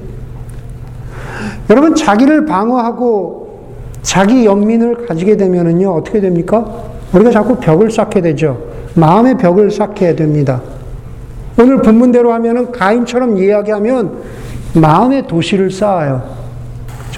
여러분, 1.68 1.94
자기를 1.94 2.46
방어하고 2.46 3.74
자기 4.00 4.46
연민을 4.46 5.06
가지게 5.06 5.36
되면은요, 5.36 5.90
어떻게 5.90 6.22
됩니까? 6.22 6.64
우리가 7.12 7.30
자꾸 7.30 7.56
벽을 7.56 7.90
쌓게 7.90 8.22
되죠. 8.22 8.58
마음의 8.94 9.36
벽을 9.36 9.70
쌓게 9.70 10.16
됩니다. 10.16 10.62
오늘 11.60 11.82
본문대로 11.82 12.32
하면은 12.32 12.72
가인처럼 12.72 13.36
이야기하면 13.36 14.22
마음의 14.74 15.26
도시를 15.26 15.70
쌓아요. 15.70 16.22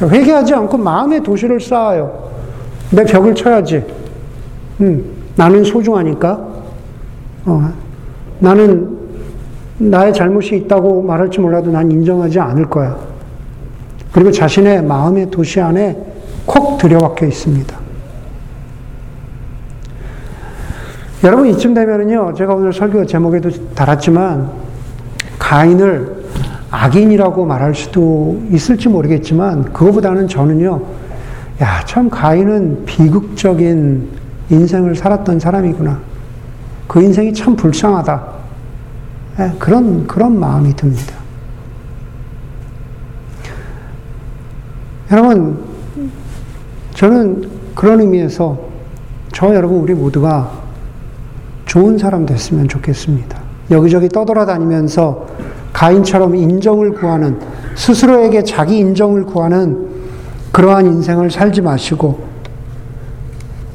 회개하지 0.03 0.53
않고 0.53 0.79
마음의 0.79 1.23
도시를 1.23 1.61
쌓아요. 1.61 2.29
내 2.91 3.05
벽을 3.05 3.37
쳐야지. 3.37 3.85
음, 4.81 5.05
나는 5.37 5.63
소중하니까. 5.63 6.41
어, 7.47 7.73
나는 8.41 9.04
나의 9.79 10.13
잘못이 10.13 10.57
있다고 10.57 11.03
말할지 11.03 11.41
몰라도 11.41 11.71
난 11.71 11.91
인정하지 11.91 12.39
않을 12.39 12.67
거야. 12.67 12.97
그리고 14.13 14.31
자신의 14.31 14.85
마음의 14.85 15.31
도시 15.31 15.61
안에 15.61 15.97
콕 16.47 16.79
들여박혀 16.79 17.27
있습니다. 17.27 17.85
여러분 21.25 21.47
이쯤 21.49 21.73
되면은요, 21.75 22.35
제가 22.35 22.55
오늘 22.55 22.73
설교 22.73 23.07
제목에도 23.07 23.51
달았지만, 23.75 24.51
가인을 25.39 26.25
악인이라고 26.71 27.47
말할 27.47 27.75
수도 27.75 28.43
있을지 28.51 28.89
모르겠지만, 28.91 29.73
그거보다는 29.73 30.29
저는요, 30.29 30.83
야, 31.63 31.83
참 31.87 32.11
가인은 32.11 32.85
비극적인 32.85 34.09
인생을 34.51 34.95
살았던 34.95 35.41
사람이구나. 35.41 35.99
그 36.87 37.03
인생이 37.03 37.33
참 37.33 37.57
불쌍하다. 37.57 38.34
네, 39.37 39.53
그런, 39.59 40.07
그런 40.07 40.39
마음이 40.39 40.75
듭니다. 40.77 41.15
여러분, 45.11 45.59
저는 46.95 47.51
그런 47.75 48.01
의미에서 48.01 48.59
저 49.33 49.55
여러분 49.55 49.79
우리 49.79 49.93
모두가 49.93 50.51
좋은 51.67 51.99
사람 51.99 52.25
됐으면 52.25 52.69
좋겠습니다. 52.69 53.37
여기저기 53.73 54.09
떠돌아다니면서 54.09 55.27
가인처럼 55.73 56.37
인정을 56.37 56.93
구하는, 56.93 57.41
스스로에게 57.75 58.45
자기 58.45 58.79
인정을 58.79 59.25
구하는 59.25 59.89
그러한 60.53 60.87
인생을 60.87 61.33
살지 61.33 61.63
마시고, 61.63 62.23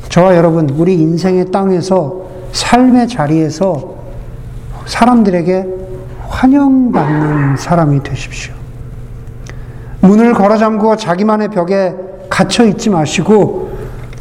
저와 0.07 0.38
여러분, 0.38 0.70
우리 0.70 0.95
인생의 0.95 1.51
땅에서, 1.51 2.26
삶의 2.53 3.10
자리에서 3.10 3.98
사람들에게 4.89 5.67
환영받는 6.27 7.57
사람이 7.57 8.01
되십시오. 8.03 8.53
문을 10.01 10.33
걸어 10.33 10.57
잠그고 10.57 10.95
자기만의 10.95 11.49
벽에 11.49 11.93
갇혀 12.29 12.65
있지 12.65 12.89
마시고, 12.89 13.71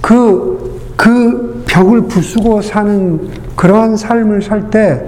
그, 0.00 0.92
그 0.96 1.64
벽을 1.66 2.02
부수고 2.02 2.60
사는 2.62 3.30
그러한 3.56 3.96
삶을 3.96 4.42
살 4.42 4.70
때 4.70 5.02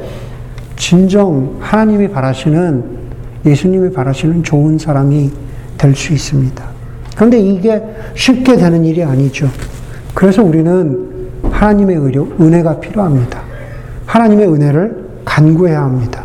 진정 0.77 1.57
하나님이 1.61 2.09
바라시는 2.09 2.85
예수님이 3.45 3.93
바라시는 3.93 4.43
좋은 4.43 4.79
사람이 4.79 5.31
될 5.77 5.95
수 5.95 6.13
있습니다. 6.13 6.65
그런데 7.17 7.39
이게 7.39 7.83
쉽게 8.15 8.57
되는 8.57 8.85
일이 8.85 9.03
아니죠. 9.03 9.49
그래서 10.15 10.43
우리는 10.43 11.29
하나님의 11.51 11.97
은혜가 12.41 12.81
필요합니다. 12.81 13.43
하나님의 14.07 14.49
은혜를 14.49 15.10
간구해야 15.31 15.81
합니다. 15.81 16.25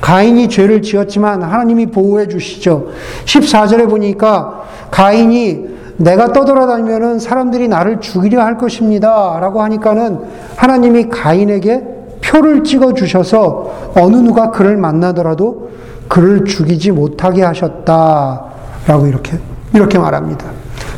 가인이 0.00 0.48
죄를 0.48 0.80
지었지만 0.80 1.42
하나님이 1.42 1.86
보호해 1.86 2.28
주시죠. 2.28 2.88
14절에 3.24 3.90
보니까 3.90 4.62
가인이 4.92 5.76
내가 5.96 6.32
떠돌아다니면은 6.32 7.18
사람들이 7.18 7.68
나를 7.68 8.00
죽이려 8.00 8.42
할 8.42 8.58
것입니다. 8.58 9.38
라고 9.40 9.62
하니까는 9.62 10.20
하나님이 10.54 11.08
가인에게 11.08 11.82
표를 12.22 12.62
찍어 12.62 12.94
주셔서 12.94 13.92
어느 13.96 14.16
누가 14.16 14.50
그를 14.50 14.76
만나더라도 14.76 15.70
그를 16.08 16.44
죽이지 16.44 16.92
못하게 16.92 17.42
하셨다. 17.42 18.44
라고 18.86 19.06
이렇게, 19.06 19.38
이렇게 19.74 19.98
말합니다. 19.98 20.46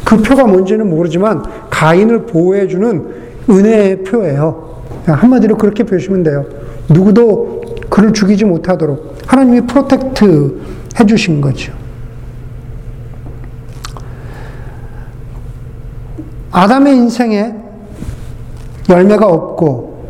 그 0.05 0.21
표가 0.21 0.45
뭔지는 0.45 0.91
모르지만 0.91 1.43
가인을 1.71 2.27
보호해 2.27 2.67
주는 2.67 3.07
은혜의 3.49 4.03
표예요. 4.03 4.69
한마디로 5.07 5.57
그렇게 5.57 5.85
보시면 5.85 6.23
돼요. 6.23 6.58
누구도 6.89 7.63
그를 7.91 8.13
죽이지 8.13 8.45
못하도록 8.45 9.19
하나님이 9.27 9.63
protect 9.63 10.61
해주신 10.99 11.41
거죠. 11.41 11.73
아담의 16.51 16.97
인생에 16.97 17.55
열매가 18.89 19.27
없고, 19.27 20.07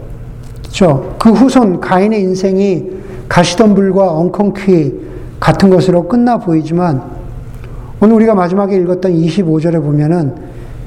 그렇죠? 0.60 1.16
그 1.18 1.30
후손 1.32 1.80
가인의 1.80 2.20
인생이 2.22 2.90
가시덤불과 3.28 4.12
엉겅퀴 4.12 5.08
같은 5.40 5.70
것으로 5.70 6.06
끝나 6.06 6.38
보이지만, 6.38 7.02
오늘 8.00 8.14
우리가 8.14 8.34
마지막에 8.34 8.76
읽었던 8.76 9.12
25절에 9.12 9.82
보면은 9.82 10.34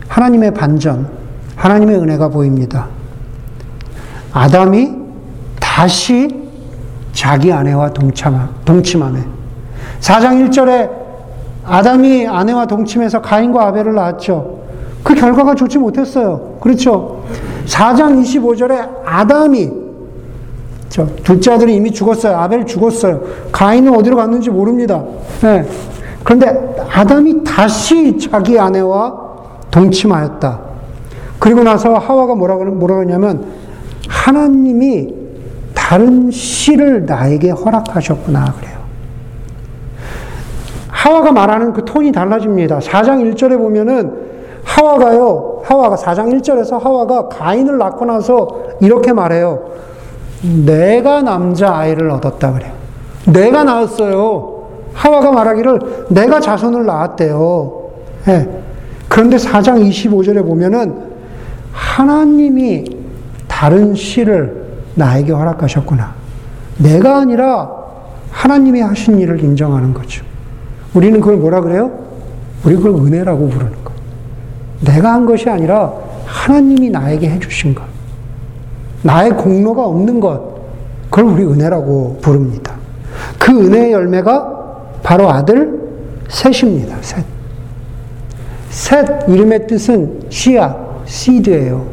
하나님의 0.07 0.53
반전, 0.53 1.09
하나님의 1.55 1.97
은혜가 1.97 2.29
보입니다. 2.29 2.87
아담이 4.31 5.00
다시 5.81 6.29
자기 7.11 7.51
아내와 7.51 7.89
동참, 7.89 8.49
동침함에. 8.65 9.19
4장 9.99 10.47
1절에 10.47 10.91
아담이 11.65 12.27
아내와 12.27 12.67
동침해서 12.67 13.19
가인과 13.19 13.65
아벨을 13.65 13.95
낳았죠. 13.95 14.59
그 15.01 15.15
결과가 15.15 15.55
좋지 15.55 15.79
못했어요. 15.79 16.57
그렇죠? 16.61 17.23
4장 17.65 18.21
25절에 18.21 18.89
아담이 19.03 19.71
저 20.89 21.07
둘째 21.23 21.53
아들이 21.53 21.77
이미 21.77 21.91
죽었어요. 21.91 22.37
아벨 22.37 22.63
죽었어요. 22.63 23.19
가인은 23.51 23.95
어디로 23.95 24.17
갔는지 24.17 24.51
모릅니다. 24.51 25.03
네. 25.41 25.67
그런데 26.23 26.75
아담이 26.91 27.43
다시 27.43 28.19
자기 28.19 28.59
아내와 28.59 29.15
동침하였다. 29.71 30.59
그리고 31.39 31.63
나서 31.63 31.95
하와가 31.95 32.35
뭐라고 32.35 32.99
하냐면 32.99 33.45
하나님이 34.07 35.20
다른 35.91 36.31
씨를 36.31 37.05
나에게 37.05 37.49
허락하셨구나 37.49 38.53
그래요. 38.53 38.77
하와가 40.87 41.33
말하는 41.33 41.73
그 41.73 41.83
톤이 41.83 42.13
달라집니다. 42.13 42.79
4장 42.79 43.29
1절에 43.33 43.57
보면은 43.57 44.13
하와가요, 44.63 45.63
하와가 45.65 45.97
4장 45.97 46.31
1절에서 46.33 46.81
하와가 46.81 47.27
가인을 47.27 47.77
낳고 47.77 48.05
나서 48.05 48.63
이렇게 48.79 49.11
말해요. 49.11 49.65
내가 50.65 51.23
남자 51.23 51.75
아이를 51.75 52.09
얻었다 52.09 52.53
그래요. 52.53 52.71
내가 53.25 53.65
낳았어요. 53.65 54.69
하와가 54.93 55.33
말하기를 55.33 56.05
내가 56.11 56.39
자손을 56.39 56.85
낳았대요. 56.85 57.89
네. 58.27 58.63
그런데 59.09 59.35
4장 59.35 59.85
25절에 59.89 60.41
보면은 60.45 61.11
하나님이 61.73 62.85
다른 63.49 63.93
씨를 63.93 64.60
나에게 64.95 65.31
허락하셨구나. 65.31 66.13
내가 66.77 67.19
아니라 67.19 67.69
하나님이 68.31 68.81
하신 68.81 69.19
일을 69.19 69.43
인정하는 69.43 69.93
거죠. 69.93 70.25
우리는 70.93 71.19
그걸 71.19 71.37
뭐라 71.37 71.61
그래요? 71.61 71.91
우리 72.63 72.75
그걸 72.75 72.91
은혜라고 72.91 73.49
부르는 73.49 73.71
거예요. 73.71 74.01
내가 74.81 75.13
한 75.13 75.25
것이 75.25 75.49
아니라 75.49 75.93
하나님이 76.25 76.89
나에게 76.89 77.29
해주신 77.29 77.75
것. 77.75 77.83
나의 79.03 79.31
공로가 79.31 79.85
없는 79.85 80.19
것. 80.19 80.51
그걸 81.09 81.25
우리 81.25 81.43
은혜라고 81.43 82.19
부릅니다. 82.21 82.73
그 83.39 83.51
은혜의 83.51 83.91
열매가 83.91 84.61
바로 85.03 85.29
아들 85.29 85.79
셋입니다. 86.29 86.97
셋. 87.01 87.25
셋 88.69 89.27
이름의 89.27 89.67
뜻은 89.67 90.27
씨앗, 90.29 90.77
시드예요. 91.05 91.85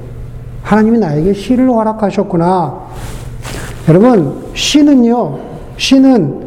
하나님이 0.62 0.98
나에게 0.98 1.32
씨를 1.32 1.68
허락하셨구나. 1.68 2.87
여러분, 3.88 4.50
씨는요, 4.54 5.38
씨는 5.78 6.46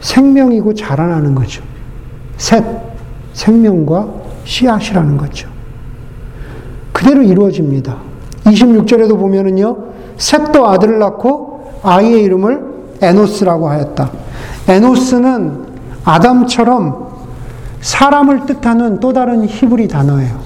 생명이고 0.00 0.74
자라나는 0.74 1.34
거죠. 1.34 1.62
셋, 2.36 2.64
생명과 3.32 4.08
씨앗이라는 4.44 5.16
거죠. 5.16 5.48
그대로 6.92 7.22
이루어집니다. 7.22 7.96
26절에도 8.44 9.18
보면은요, 9.18 9.76
셋도 10.16 10.68
아들을 10.68 10.98
낳고 10.98 11.80
아이의 11.84 12.24
이름을 12.24 12.72
에노스라고 13.00 13.68
하였다. 13.68 14.10
에노스는 14.68 15.66
아담처럼 16.04 17.12
사람을 17.80 18.46
뜻하는 18.46 18.98
또 18.98 19.12
다른 19.12 19.46
히브리 19.46 19.86
단어예요. 19.86 20.40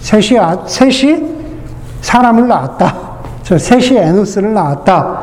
셋이, 0.00 0.38
아, 0.38 0.64
셋이 0.66 1.22
사람을 2.00 2.46
낳았다. 2.46 3.11
저 3.42 3.58
셋이 3.58 3.96
에노스를 3.96 4.54
낳았다. 4.54 5.22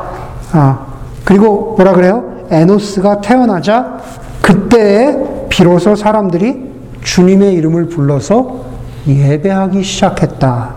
아, 0.52 0.86
그리고 1.24 1.74
뭐라 1.76 1.92
그래요? 1.92 2.24
에노스가 2.50 3.20
태어나자 3.20 3.98
그때에 4.42 5.46
비로소 5.48 5.94
사람들이 5.94 6.70
주님의 7.02 7.54
이름을 7.54 7.88
불러서 7.88 8.64
예배하기 9.06 9.82
시작했다. 9.82 10.74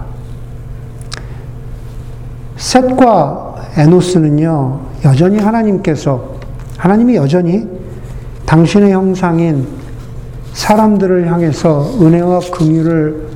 셋과 2.58 3.56
에노스는요, 3.78 4.80
여전히 5.06 5.40
하나님께서, 5.40 6.34
하나님이 6.78 7.16
여전히 7.16 7.68
당신의 8.46 8.92
형상인 8.92 9.68
사람들을 10.54 11.30
향해서 11.32 11.98
은혜와 12.00 12.40
긍휼을 12.52 13.28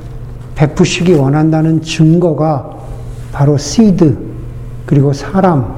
베푸시기 0.54 1.14
원한다는 1.14 1.82
증거가 1.82 2.77
바로 3.38 3.56
시드, 3.56 4.18
그리고 4.84 5.12
사람, 5.12 5.72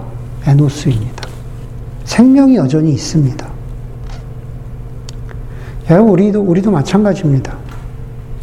에노스입니다. 0.47 1.29
생명이 2.05 2.57
여전히 2.57 2.91
있습니다. 2.93 3.47
여러분, 5.91 6.13
우리도, 6.13 6.41
우리도 6.41 6.71
마찬가지입니다. 6.71 7.55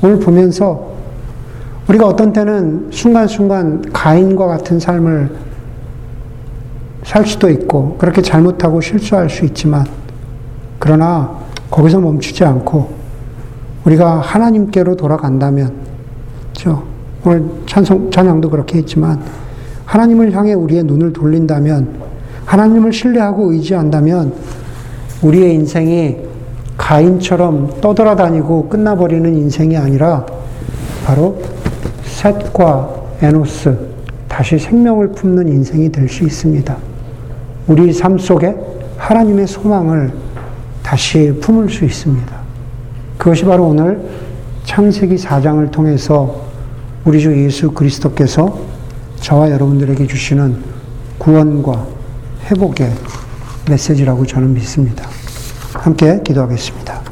오늘 0.03 0.19
보면서 0.19 0.91
우리가 1.87 2.05
어떤 2.05 2.31
때는 2.31 2.89
순간순간 2.91 3.91
가인과 3.91 4.45
같은 4.45 4.79
삶을 4.79 5.35
살 7.03 7.25
수도 7.25 7.49
있고, 7.49 7.97
그렇게 7.97 8.21
잘못하고 8.21 8.81
실수할 8.81 9.31
수 9.31 9.45
있지만, 9.45 9.83
그러나 10.77 11.39
거기서 11.71 11.99
멈추지 12.01 12.45
않고, 12.45 12.93
우리가 13.83 14.19
하나님께로 14.19 14.95
돌아간다면, 14.95 15.73
저 16.53 16.83
오늘 17.25 17.43
찬송, 17.65 18.11
찬양도 18.11 18.49
그렇게 18.49 18.79
했지만, 18.79 19.21
하나님을 19.85 20.31
향해 20.33 20.53
우리의 20.53 20.83
눈을 20.83 21.13
돌린다면, 21.13 21.87
하나님을 22.45 22.93
신뢰하고 22.93 23.51
의지한다면, 23.53 24.33
우리의 25.21 25.55
인생이 25.55 26.17
가인처럼 26.77 27.81
떠돌아다니고 27.81 28.69
끝나버리는 28.69 29.35
인생이 29.35 29.75
아니라, 29.77 30.25
바로 31.05 31.41
셋과 32.03 32.95
에노스 33.21 33.77
다시 34.27 34.59
생명을 34.59 35.09
품는 35.09 35.47
인생이 35.47 35.91
될 35.91 36.07
수 36.07 36.23
있습니다. 36.23 36.75
우리 37.67 37.91
삶 37.91 38.17
속에 38.17 38.55
하나님의 38.97 39.47
소망을 39.47 40.11
다시 40.83 41.33
품을 41.41 41.69
수 41.69 41.83
있습니다. 41.85 42.37
그것이 43.17 43.43
바로 43.45 43.67
오늘 43.67 43.99
창세기 44.63 45.15
4장을 45.15 45.69
통해서 45.71 46.46
우리 47.07 47.21
주 47.21 47.33
예수 47.41 47.71
그리스도께서 47.71 48.59
저와 49.21 49.49
여러분들에게 49.51 50.07
주시는 50.07 50.61
구원과 51.17 51.87
회복의 52.47 52.93
메시지라고 53.69 54.25
저는 54.25 54.53
믿습니다. 54.53 55.07
함께 55.71 56.19
기도하겠습니다. 56.21 57.07